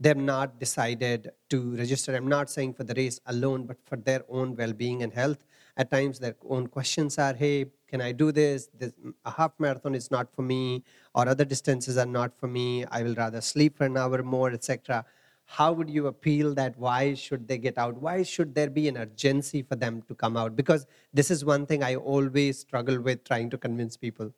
they've 0.00 0.16
not 0.16 0.58
decided 0.58 1.30
to 1.50 1.76
register? 1.76 2.14
I'm 2.14 2.28
not 2.28 2.50
saying 2.50 2.74
for 2.74 2.84
the 2.84 2.94
race 2.94 3.20
alone, 3.26 3.66
but 3.66 3.78
for 3.84 3.96
their 3.96 4.22
own 4.28 4.56
well-being 4.56 5.02
and 5.02 5.12
health. 5.12 5.44
At 5.76 5.90
times, 5.90 6.18
their 6.20 6.36
own 6.48 6.68
questions 6.68 7.18
are, 7.18 7.34
"Hey, 7.34 7.66
can 7.88 8.00
I 8.00 8.12
do 8.12 8.30
this? 8.32 8.68
this 8.78 8.92
a 9.24 9.30
half 9.30 9.52
marathon 9.58 9.94
is 9.94 10.10
not 10.10 10.32
for 10.34 10.42
me, 10.42 10.84
or 11.14 11.28
other 11.28 11.44
distances 11.44 11.96
are 11.98 12.06
not 12.06 12.38
for 12.38 12.48
me. 12.48 12.84
I 12.86 13.02
will 13.02 13.14
rather 13.14 13.40
sleep 13.40 13.76
for 13.78 13.84
an 13.86 13.96
hour 13.96 14.22
more, 14.22 14.50
etc." 14.52 15.04
how 15.46 15.72
would 15.72 15.90
you 15.90 16.06
appeal 16.06 16.54
that 16.54 16.76
why 16.78 17.14
should 17.14 17.46
they 17.48 17.58
get 17.58 17.76
out 17.76 17.96
why 17.96 18.22
should 18.22 18.54
there 18.54 18.70
be 18.70 18.88
an 18.88 18.96
urgency 18.96 19.62
for 19.62 19.76
them 19.76 20.00
to 20.08 20.14
come 20.14 20.36
out 20.36 20.56
because 20.56 20.86
this 21.12 21.30
is 21.30 21.44
one 21.44 21.66
thing 21.66 21.82
i 21.82 21.94
always 21.94 22.58
struggle 22.58 22.98
with 23.00 23.22
trying 23.24 23.50
to 23.50 23.58
convince 23.58 23.96
people 23.96 24.32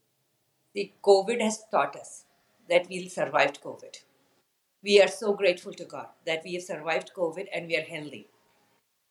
The 0.77 0.93
COVID 1.03 1.41
has 1.43 1.65
taught 1.73 1.97
us 1.97 2.27
that 2.69 2.89
we 2.89 3.09
survived 3.09 3.61
COVID. 3.63 3.95
We 4.87 5.03
are 5.03 5.09
so 5.09 5.35
grateful 5.35 5.75
to 5.75 5.85
God 5.85 6.07
that 6.27 6.43
we 6.45 6.55
have 6.55 6.65
survived 6.65 7.11
COVID 7.17 7.49
and 7.53 7.67
we 7.67 7.77
are 7.77 7.83
healthy. 7.83 8.29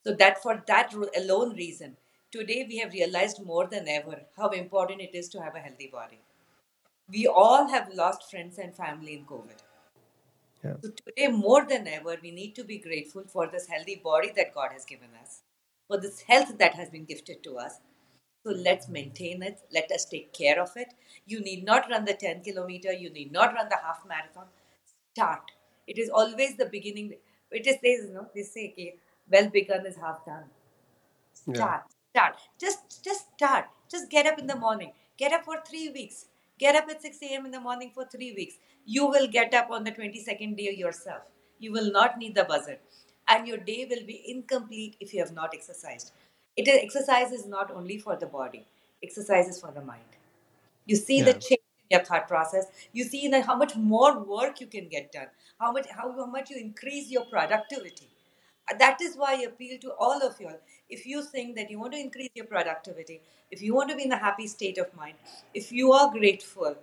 So 0.05 0.13
that 0.15 0.41
for 0.41 0.63
that 0.67 0.93
alone 1.17 1.55
reason, 1.55 1.97
today 2.31 2.65
we 2.69 2.77
have 2.77 2.93
realized 2.93 3.45
more 3.45 3.67
than 3.67 3.89
ever 3.89 4.21
how 4.37 4.49
important 4.51 5.01
it 5.01 5.15
is 5.15 5.29
to 5.31 5.41
have 5.41 5.55
a 5.55 5.59
healthy 5.59 5.89
body. 5.91 6.21
We 7.09 7.27
all 7.27 7.67
have 7.69 7.93
lost 7.93 8.31
friends 8.31 8.57
and 8.57 8.75
family 8.75 9.15
in 9.15 9.25
COVID. 9.25 9.63
yeah 10.63 10.75
So 10.83 10.91
today, 10.91 11.27
more 11.29 11.65
than 11.67 11.89
ever, 11.89 12.17
we 12.23 12.31
need 12.31 12.55
to 12.55 12.63
be 12.63 12.79
grateful 12.79 13.25
for 13.27 13.47
this 13.47 13.67
healthy 13.67 14.01
body 14.03 14.31
that 14.37 14.55
God 14.55 14.71
has 14.73 14.85
given 14.85 15.09
us, 15.21 15.41
for 15.89 15.99
this 15.99 16.21
health 16.21 16.57
that 16.59 16.75
has 16.75 16.89
been 16.89 17.05
gifted 17.05 17.43
to 17.43 17.57
us. 17.57 17.79
So 18.45 18.53
let's 18.69 18.87
maintain 18.87 19.43
it. 19.43 19.59
Let 19.73 19.91
us 19.91 20.05
take 20.05 20.33
care 20.33 20.61
of 20.61 20.77
it. 20.77 20.93
You 21.25 21.41
need 21.41 21.65
not 21.65 21.89
run 21.89 22.05
the 22.05 22.13
10 22.13 22.43
kilometer. 22.43 22.93
You 22.93 23.11
need 23.11 23.33
not 23.33 23.53
run 23.53 23.69
the 23.69 23.79
half 23.83 24.05
marathon. 24.07 24.47
Start. 25.13 25.54
It 25.87 25.97
is 25.97 26.09
always 26.09 26.57
the 26.57 26.65
beginning. 26.65 27.13
It 27.51 27.67
is 27.67 27.77
says, 27.83 28.09
no, 28.11 28.27
they 28.35 28.43
say, 28.43 28.71
okay, 28.73 28.95
well 29.31 29.49
begun 29.49 29.85
is 29.85 29.97
half 29.97 30.25
done. 30.25 30.45
yeah 31.47 31.55
Start. 31.55 31.83
Start. 32.13 32.35
Just 32.59 33.03
just 33.03 33.25
start. 33.35 33.65
Just 33.89 34.09
get 34.09 34.25
up 34.25 34.39
in 34.39 34.47
the 34.47 34.55
morning. 34.55 34.91
Get 35.17 35.33
up 35.33 35.45
for 35.45 35.57
three 35.67 35.89
weeks. 35.89 36.25
Get 36.59 36.75
up 36.75 36.89
at 36.89 37.01
6 37.01 37.17
a.m. 37.23 37.45
in 37.45 37.51
the 37.51 37.59
morning 37.59 37.91
for 37.93 38.05
three 38.05 38.33
weeks. 38.33 38.55
You 38.85 39.07
will 39.07 39.27
get 39.27 39.53
up 39.53 39.71
on 39.71 39.83
the 39.83 39.91
22nd 39.91 40.57
day 40.57 40.73
yourself. 40.75 41.23
You 41.59 41.71
will 41.73 41.91
not 41.91 42.17
need 42.17 42.35
the 42.35 42.45
buzzer. 42.45 42.77
And 43.27 43.47
your 43.47 43.57
day 43.57 43.87
will 43.89 44.05
be 44.05 44.23
incomplete 44.27 44.95
if 44.99 45.13
you 45.13 45.19
have 45.19 45.33
not 45.33 45.53
exercised. 45.53 46.11
It 46.55 46.67
is, 46.67 46.79
exercise 46.83 47.31
is 47.31 47.45
not 47.45 47.71
only 47.71 47.97
for 47.97 48.15
the 48.15 48.27
body, 48.27 48.65
exercise 49.03 49.47
is 49.47 49.59
for 49.59 49.71
the 49.71 49.81
mind. 49.81 50.03
You 50.85 50.95
see 50.95 51.21
the 51.21 51.33
change 51.33 51.61
in 51.89 51.97
your 51.97 52.05
thought 52.05 52.27
process. 52.27 52.67
You 52.93 53.03
see 53.03 53.29
how 53.41 53.55
much 53.57 53.75
more 53.75 54.19
work 54.19 54.61
you 54.61 54.67
can 54.67 54.87
get 54.87 55.11
done, 55.11 55.27
how 55.59 55.71
much 55.71 55.87
how, 55.89 56.25
much 56.25 56.49
you 56.49 56.57
increase 56.57 57.09
your 57.09 57.25
productivity. 57.25 58.09
That 58.79 58.99
is 59.01 59.15
why 59.15 59.33
I 59.33 59.41
appeal 59.43 59.77
to 59.81 59.91
all 59.99 60.21
of 60.23 60.39
you. 60.39 60.49
If 60.89 61.05
you 61.05 61.23
think 61.23 61.55
that 61.55 61.69
you 61.69 61.79
want 61.79 61.93
to 61.93 61.99
increase 61.99 62.29
your 62.33 62.45
productivity, 62.45 63.21
if 63.51 63.61
you 63.61 63.75
want 63.75 63.89
to 63.91 63.95
be 63.95 64.05
in 64.05 64.11
a 64.11 64.17
happy 64.17 64.47
state 64.47 64.77
of 64.79 64.93
mind, 64.95 65.15
if 65.53 65.71
you 65.71 65.91
are 65.93 66.11
grateful, 66.11 66.75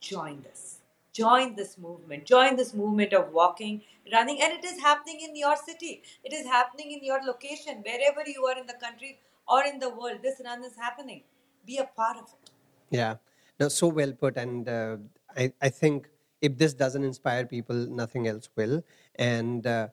join 0.00 0.42
this. 0.42 0.78
Join 1.12 1.54
this 1.54 1.76
movement. 1.76 2.24
Join 2.24 2.56
this 2.56 2.72
movement 2.72 3.12
of 3.12 3.32
walking, 3.32 3.82
running, 4.10 4.40
and 4.42 4.54
it 4.54 4.64
is 4.64 4.80
happening 4.80 5.20
in 5.20 5.36
your 5.36 5.56
city. 5.56 6.02
It 6.24 6.32
is 6.32 6.46
happening 6.46 6.92
in 6.92 7.04
your 7.04 7.20
location, 7.22 7.82
wherever 7.84 8.22
you 8.26 8.46
are 8.46 8.58
in 8.58 8.66
the 8.66 8.78
country 8.80 9.18
or 9.46 9.62
in 9.64 9.78
the 9.78 9.90
world. 9.90 10.20
This 10.22 10.40
run 10.42 10.64
is 10.64 10.74
happening. 10.74 11.22
Be 11.66 11.76
a 11.76 11.84
part 11.84 12.16
of 12.16 12.24
it. 12.24 12.50
Yeah, 12.88 13.16
no, 13.60 13.68
so 13.68 13.88
well 13.88 14.12
put. 14.12 14.38
And 14.38 14.66
uh, 14.66 14.96
I, 15.36 15.52
I 15.60 15.68
think 15.68 16.08
if 16.42 16.58
this 16.58 16.74
doesn't 16.74 17.04
inspire 17.04 17.46
people, 17.46 17.76
nothing 17.76 18.28
else 18.28 18.48
will. 18.56 18.82
And 19.14 19.66
uh, 19.66 19.88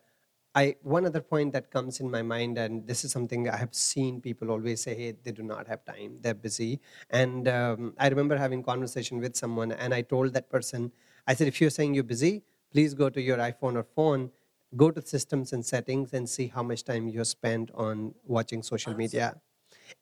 I, 0.56 0.76
one 0.82 1.06
other 1.06 1.22
point 1.22 1.54
that 1.54 1.70
comes 1.72 2.00
in 2.00 2.10
my 2.10 2.24
mind, 2.24 2.58
and 2.58 2.88
this 2.88 3.06
is 3.06 3.12
something 3.12 3.48
I 3.48 3.56
have 3.58 3.74
seen 3.74 4.20
people 4.20 4.50
always 4.52 4.82
say, 4.82 4.96
hey, 4.96 5.12
they 5.24 5.32
do 5.32 5.44
not 5.44 5.68
have 5.68 5.86
time, 5.86 6.18
they're 6.22 6.34
busy. 6.34 6.82
And 7.12 7.48
um, 7.48 7.94
I 8.00 8.10
remember 8.10 8.36
having 8.36 8.64
conversation 8.64 9.20
with 9.20 9.36
someone, 9.36 9.72
and 9.72 9.94
I 9.94 10.02
told 10.02 10.34
that 10.34 10.50
person, 10.50 10.92
I 11.28 11.36
said, 11.36 11.48
if 11.48 11.62
you're 11.62 11.70
saying 11.70 11.94
you're 11.94 12.04
busy, 12.04 12.44
please 12.72 12.94
go 12.96 13.10
to 13.10 13.22
your 13.22 13.38
iPhone 13.38 13.76
or 13.76 13.84
phone, 13.84 14.32
go 14.76 14.90
to 14.92 15.02
systems 15.02 15.54
and 15.54 15.64
settings, 15.64 16.14
and 16.14 16.28
see 16.28 16.48
how 16.48 16.64
much 16.64 16.84
time 16.84 17.08
you 17.08 17.24
spent 17.24 17.70
on 17.76 18.16
watching 18.26 18.64
social 18.64 18.96
media 18.96 19.40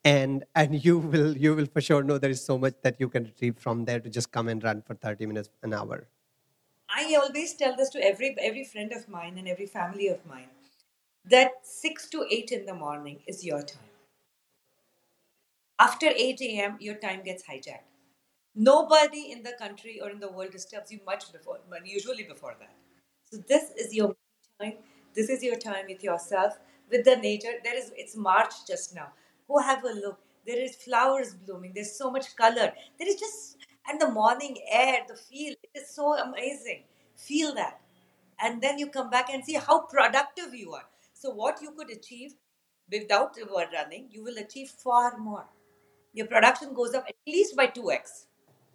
and 0.03 0.43
and 0.55 0.83
you 0.83 0.97
will 0.97 1.37
you 1.37 1.55
will 1.55 1.65
for 1.65 1.81
sure 1.81 2.03
know 2.03 2.17
there 2.17 2.29
is 2.29 2.43
so 2.43 2.57
much 2.57 2.75
that 2.83 2.99
you 2.99 3.09
can 3.09 3.23
retrieve 3.25 3.57
from 3.57 3.85
there 3.85 3.99
to 3.99 4.09
just 4.09 4.31
come 4.31 4.47
and 4.47 4.63
run 4.63 4.81
for 4.81 4.95
30 4.95 5.25
minutes 5.25 5.49
an 5.63 5.73
hour 5.73 6.07
I 6.97 7.15
always 7.15 7.53
tell 7.53 7.75
this 7.77 7.89
to 7.89 8.03
every 8.03 8.35
every 8.41 8.63
friend 8.63 8.91
of 8.91 9.07
mine 9.07 9.37
and 9.37 9.47
every 9.47 9.67
family 9.67 10.07
of 10.07 10.25
mine 10.25 10.49
that 11.33 11.51
six 11.63 12.07
to 12.09 12.25
eight 12.37 12.51
in 12.51 12.65
the 12.65 12.73
morning 12.73 13.19
is 13.27 13.45
your 13.45 13.61
time. 13.61 13.91
After 15.79 16.07
8 16.07 16.41
a.m., 16.41 16.77
your 16.79 16.95
time 16.95 17.21
gets 17.23 17.43
hijacked. 17.43 17.89
Nobody 18.55 19.31
in 19.31 19.43
the 19.43 19.53
country 19.59 19.99
or 20.01 20.09
in 20.09 20.19
the 20.19 20.31
world 20.31 20.51
disturbs 20.51 20.91
you 20.91 20.99
much 21.05 21.31
before, 21.31 21.59
usually 21.85 22.23
before 22.23 22.55
that. 22.59 22.73
So 23.31 23.37
this 23.47 23.69
is 23.77 23.93
your 23.93 24.15
time. 24.59 24.73
This 25.13 25.29
is 25.29 25.43
your 25.43 25.57
time 25.57 25.85
with 25.89 26.03
yourself, 26.03 26.57
with 26.89 27.05
the 27.05 27.17
nature. 27.17 27.53
There 27.63 27.77
is 27.77 27.91
it's 27.95 28.15
March 28.15 28.55
just 28.67 28.95
now. 28.95 29.09
Go 29.47 29.59
have 29.59 29.83
a 29.83 29.93
look. 30.05 30.19
There 30.47 30.59
is 30.59 30.75
flowers 30.77 31.35
blooming. 31.35 31.73
There's 31.75 31.95
so 31.95 32.09
much 32.09 32.35
color. 32.35 32.71
There 32.97 33.07
is 33.07 33.19
just 33.19 33.57
and 33.89 34.01
the 34.01 34.09
morning 34.09 34.57
air, 34.69 35.01
the 35.07 35.15
feel. 35.15 35.53
It 35.63 35.81
is 35.81 35.89
so 35.95 36.17
amazing. 36.17 36.83
Feel 37.17 37.53
that, 37.55 37.81
and 38.39 38.61
then 38.61 38.79
you 38.79 38.87
come 38.87 39.09
back 39.09 39.29
and 39.33 39.43
see 39.43 39.55
how 39.55 39.81
productive 39.81 40.53
you 40.55 40.73
are. 40.73 40.85
So 41.13 41.31
what 41.31 41.61
you 41.61 41.71
could 41.71 41.91
achieve 41.91 42.35
without 42.91 43.35
running, 43.73 44.07
you 44.11 44.23
will 44.23 44.37
achieve 44.37 44.69
far 44.69 45.17
more. 45.17 45.45
Your 46.13 46.27
production 46.27 46.73
goes 46.73 46.93
up 46.93 47.05
at 47.07 47.15
least 47.27 47.55
by 47.55 47.67
two 47.67 47.91
x. 47.91 48.27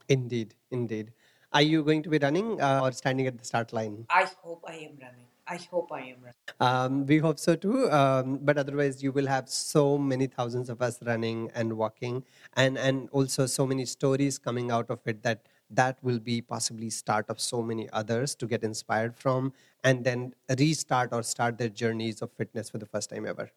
indeed 0.09 0.55
indeed 0.77 1.13
are 1.53 1.63
you 1.63 1.83
going 1.85 2.03
to 2.03 2.09
be 2.15 2.19
running 2.19 2.61
uh, 2.61 2.81
or 2.83 2.91
standing 2.93 3.27
at 3.31 3.39
the 3.39 3.45
start 3.45 3.73
line 3.73 4.05
I 4.11 4.25
hope 4.43 4.65
I 4.69 4.75
am 4.75 4.97
running. 5.01 5.27
I 5.47 5.57
hope 5.71 5.93
I 5.93 6.01
am 6.01 6.17
running. 6.27 6.57
um, 6.61 7.07
we 7.07 7.19
hope 7.19 7.39
so 7.39 7.55
too 7.57 7.91
um, 7.91 8.39
but 8.43 8.59
otherwise 8.59 9.03
you 9.03 9.13
will 9.13 9.27
have 9.27 9.49
so 9.49 9.99
many 9.99 10.27
thousands 10.27 10.69
of 10.75 10.83
us 10.83 10.99
running 11.11 11.51
and 11.55 11.73
walking 11.85 12.25
and 12.57 12.79
and 12.79 13.09
also 13.11 13.47
so 13.47 13.67
many 13.67 13.85
stories 13.85 14.39
coming 14.39 14.71
out 14.71 14.91
of 14.91 15.01
it 15.07 15.23
that 15.23 15.47
that 15.75 15.99
will 16.03 16.19
be 16.19 16.41
possibly 16.41 16.91
start 16.91 17.27
of 17.29 17.41
so 17.41 17.63
many 17.63 17.89
others 17.91 18.35
to 18.35 18.47
get 18.47 18.63
inspired 18.63 19.17
from 19.17 19.53
and 19.85 20.05
then 20.05 20.35
restart 20.59 21.13
or 21.13 21.23
start 21.23 21.59
their 21.59 21.69
journeys 21.69 22.23
of 22.23 22.31
fitness 22.33 22.71
for 22.71 22.79
the 22.79 22.87
first 22.87 23.11
time 23.11 23.27
ever 23.27 23.51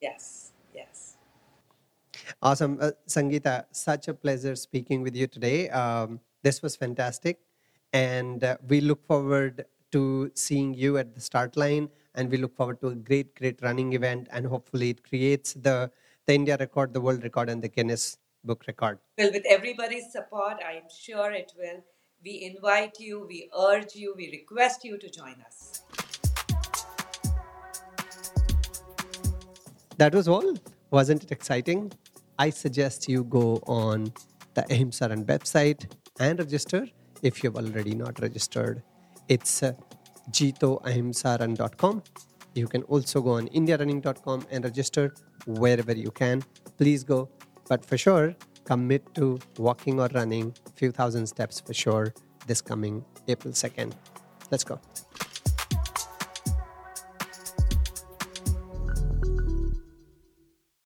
Yes, 0.00 0.52
yes. 0.74 1.18
Awesome. 2.40 2.78
Uh, 2.80 2.92
Sangeeta, 3.06 3.64
such 3.70 4.08
a 4.08 4.14
pleasure 4.14 4.56
speaking 4.56 5.02
with 5.02 5.14
you 5.14 5.26
today. 5.26 5.68
Um, 5.68 6.20
this 6.42 6.62
was 6.62 6.74
fantastic. 6.74 7.40
And 7.92 8.42
uh, 8.42 8.56
we 8.66 8.80
look 8.80 9.04
forward 9.06 9.66
to 9.92 10.30
seeing 10.34 10.72
you 10.72 10.96
at 10.96 11.14
the 11.14 11.20
start 11.20 11.56
line. 11.56 11.90
And 12.14 12.30
we 12.30 12.38
look 12.38 12.56
forward 12.56 12.80
to 12.80 12.88
a 12.88 12.94
great, 12.94 13.34
great 13.34 13.60
running 13.62 13.92
event. 13.92 14.28
And 14.32 14.46
hopefully, 14.46 14.90
it 14.90 15.06
creates 15.06 15.52
the, 15.52 15.90
the 16.26 16.34
India 16.34 16.56
record, 16.58 16.94
the 16.94 17.00
world 17.00 17.22
record, 17.22 17.50
and 17.50 17.60
the 17.62 17.68
Guinness 17.68 18.16
Book 18.44 18.64
record. 18.66 18.98
Well, 19.18 19.30
with 19.32 19.44
everybody's 19.48 20.10
support, 20.12 20.58
I 20.66 20.72
am 20.72 20.88
sure 20.88 21.30
it 21.32 21.52
will. 21.58 21.84
We 22.24 22.42
invite 22.54 22.98
you, 22.98 23.26
we 23.26 23.50
urge 23.58 23.94
you, 23.94 24.14
we 24.16 24.30
request 24.30 24.84
you 24.84 24.98
to 24.98 25.10
join 25.10 25.36
us. 25.46 25.82
That 29.98 30.14
was 30.14 30.28
all. 30.28 30.54
Wasn't 30.90 31.22
it 31.24 31.32
exciting? 31.32 31.92
I 32.38 32.50
suggest 32.50 33.08
you 33.08 33.24
go 33.24 33.62
on 33.66 34.12
the 34.54 34.64
Ahimsa 34.70 35.08
Run 35.08 35.24
website 35.26 35.90
and 36.18 36.38
register 36.38 36.86
if 37.22 37.44
you've 37.44 37.56
already 37.56 37.94
not 37.94 38.18
registered. 38.20 38.82
It's 39.28 39.62
uh, 39.62 39.72
jitoahimsarun.com. 40.30 42.02
You 42.54 42.66
can 42.66 42.82
also 42.84 43.20
go 43.20 43.32
on 43.32 43.48
indiarunning.com 43.48 44.46
and 44.50 44.64
register 44.64 45.14
wherever 45.46 45.92
you 45.92 46.10
can. 46.10 46.42
Please 46.78 47.04
go. 47.04 47.28
But 47.70 47.86
for 47.86 47.96
sure, 47.96 48.34
commit 48.64 49.14
to 49.14 49.38
walking 49.56 50.00
or 50.00 50.08
running 50.12 50.52
a 50.66 50.70
few 50.70 50.90
thousand 50.90 51.28
steps 51.28 51.60
for 51.60 51.72
sure 51.72 52.12
this 52.48 52.60
coming 52.60 53.04
April 53.28 53.54
2nd. 53.54 53.92
Let's 54.50 54.64
go. 54.64 54.80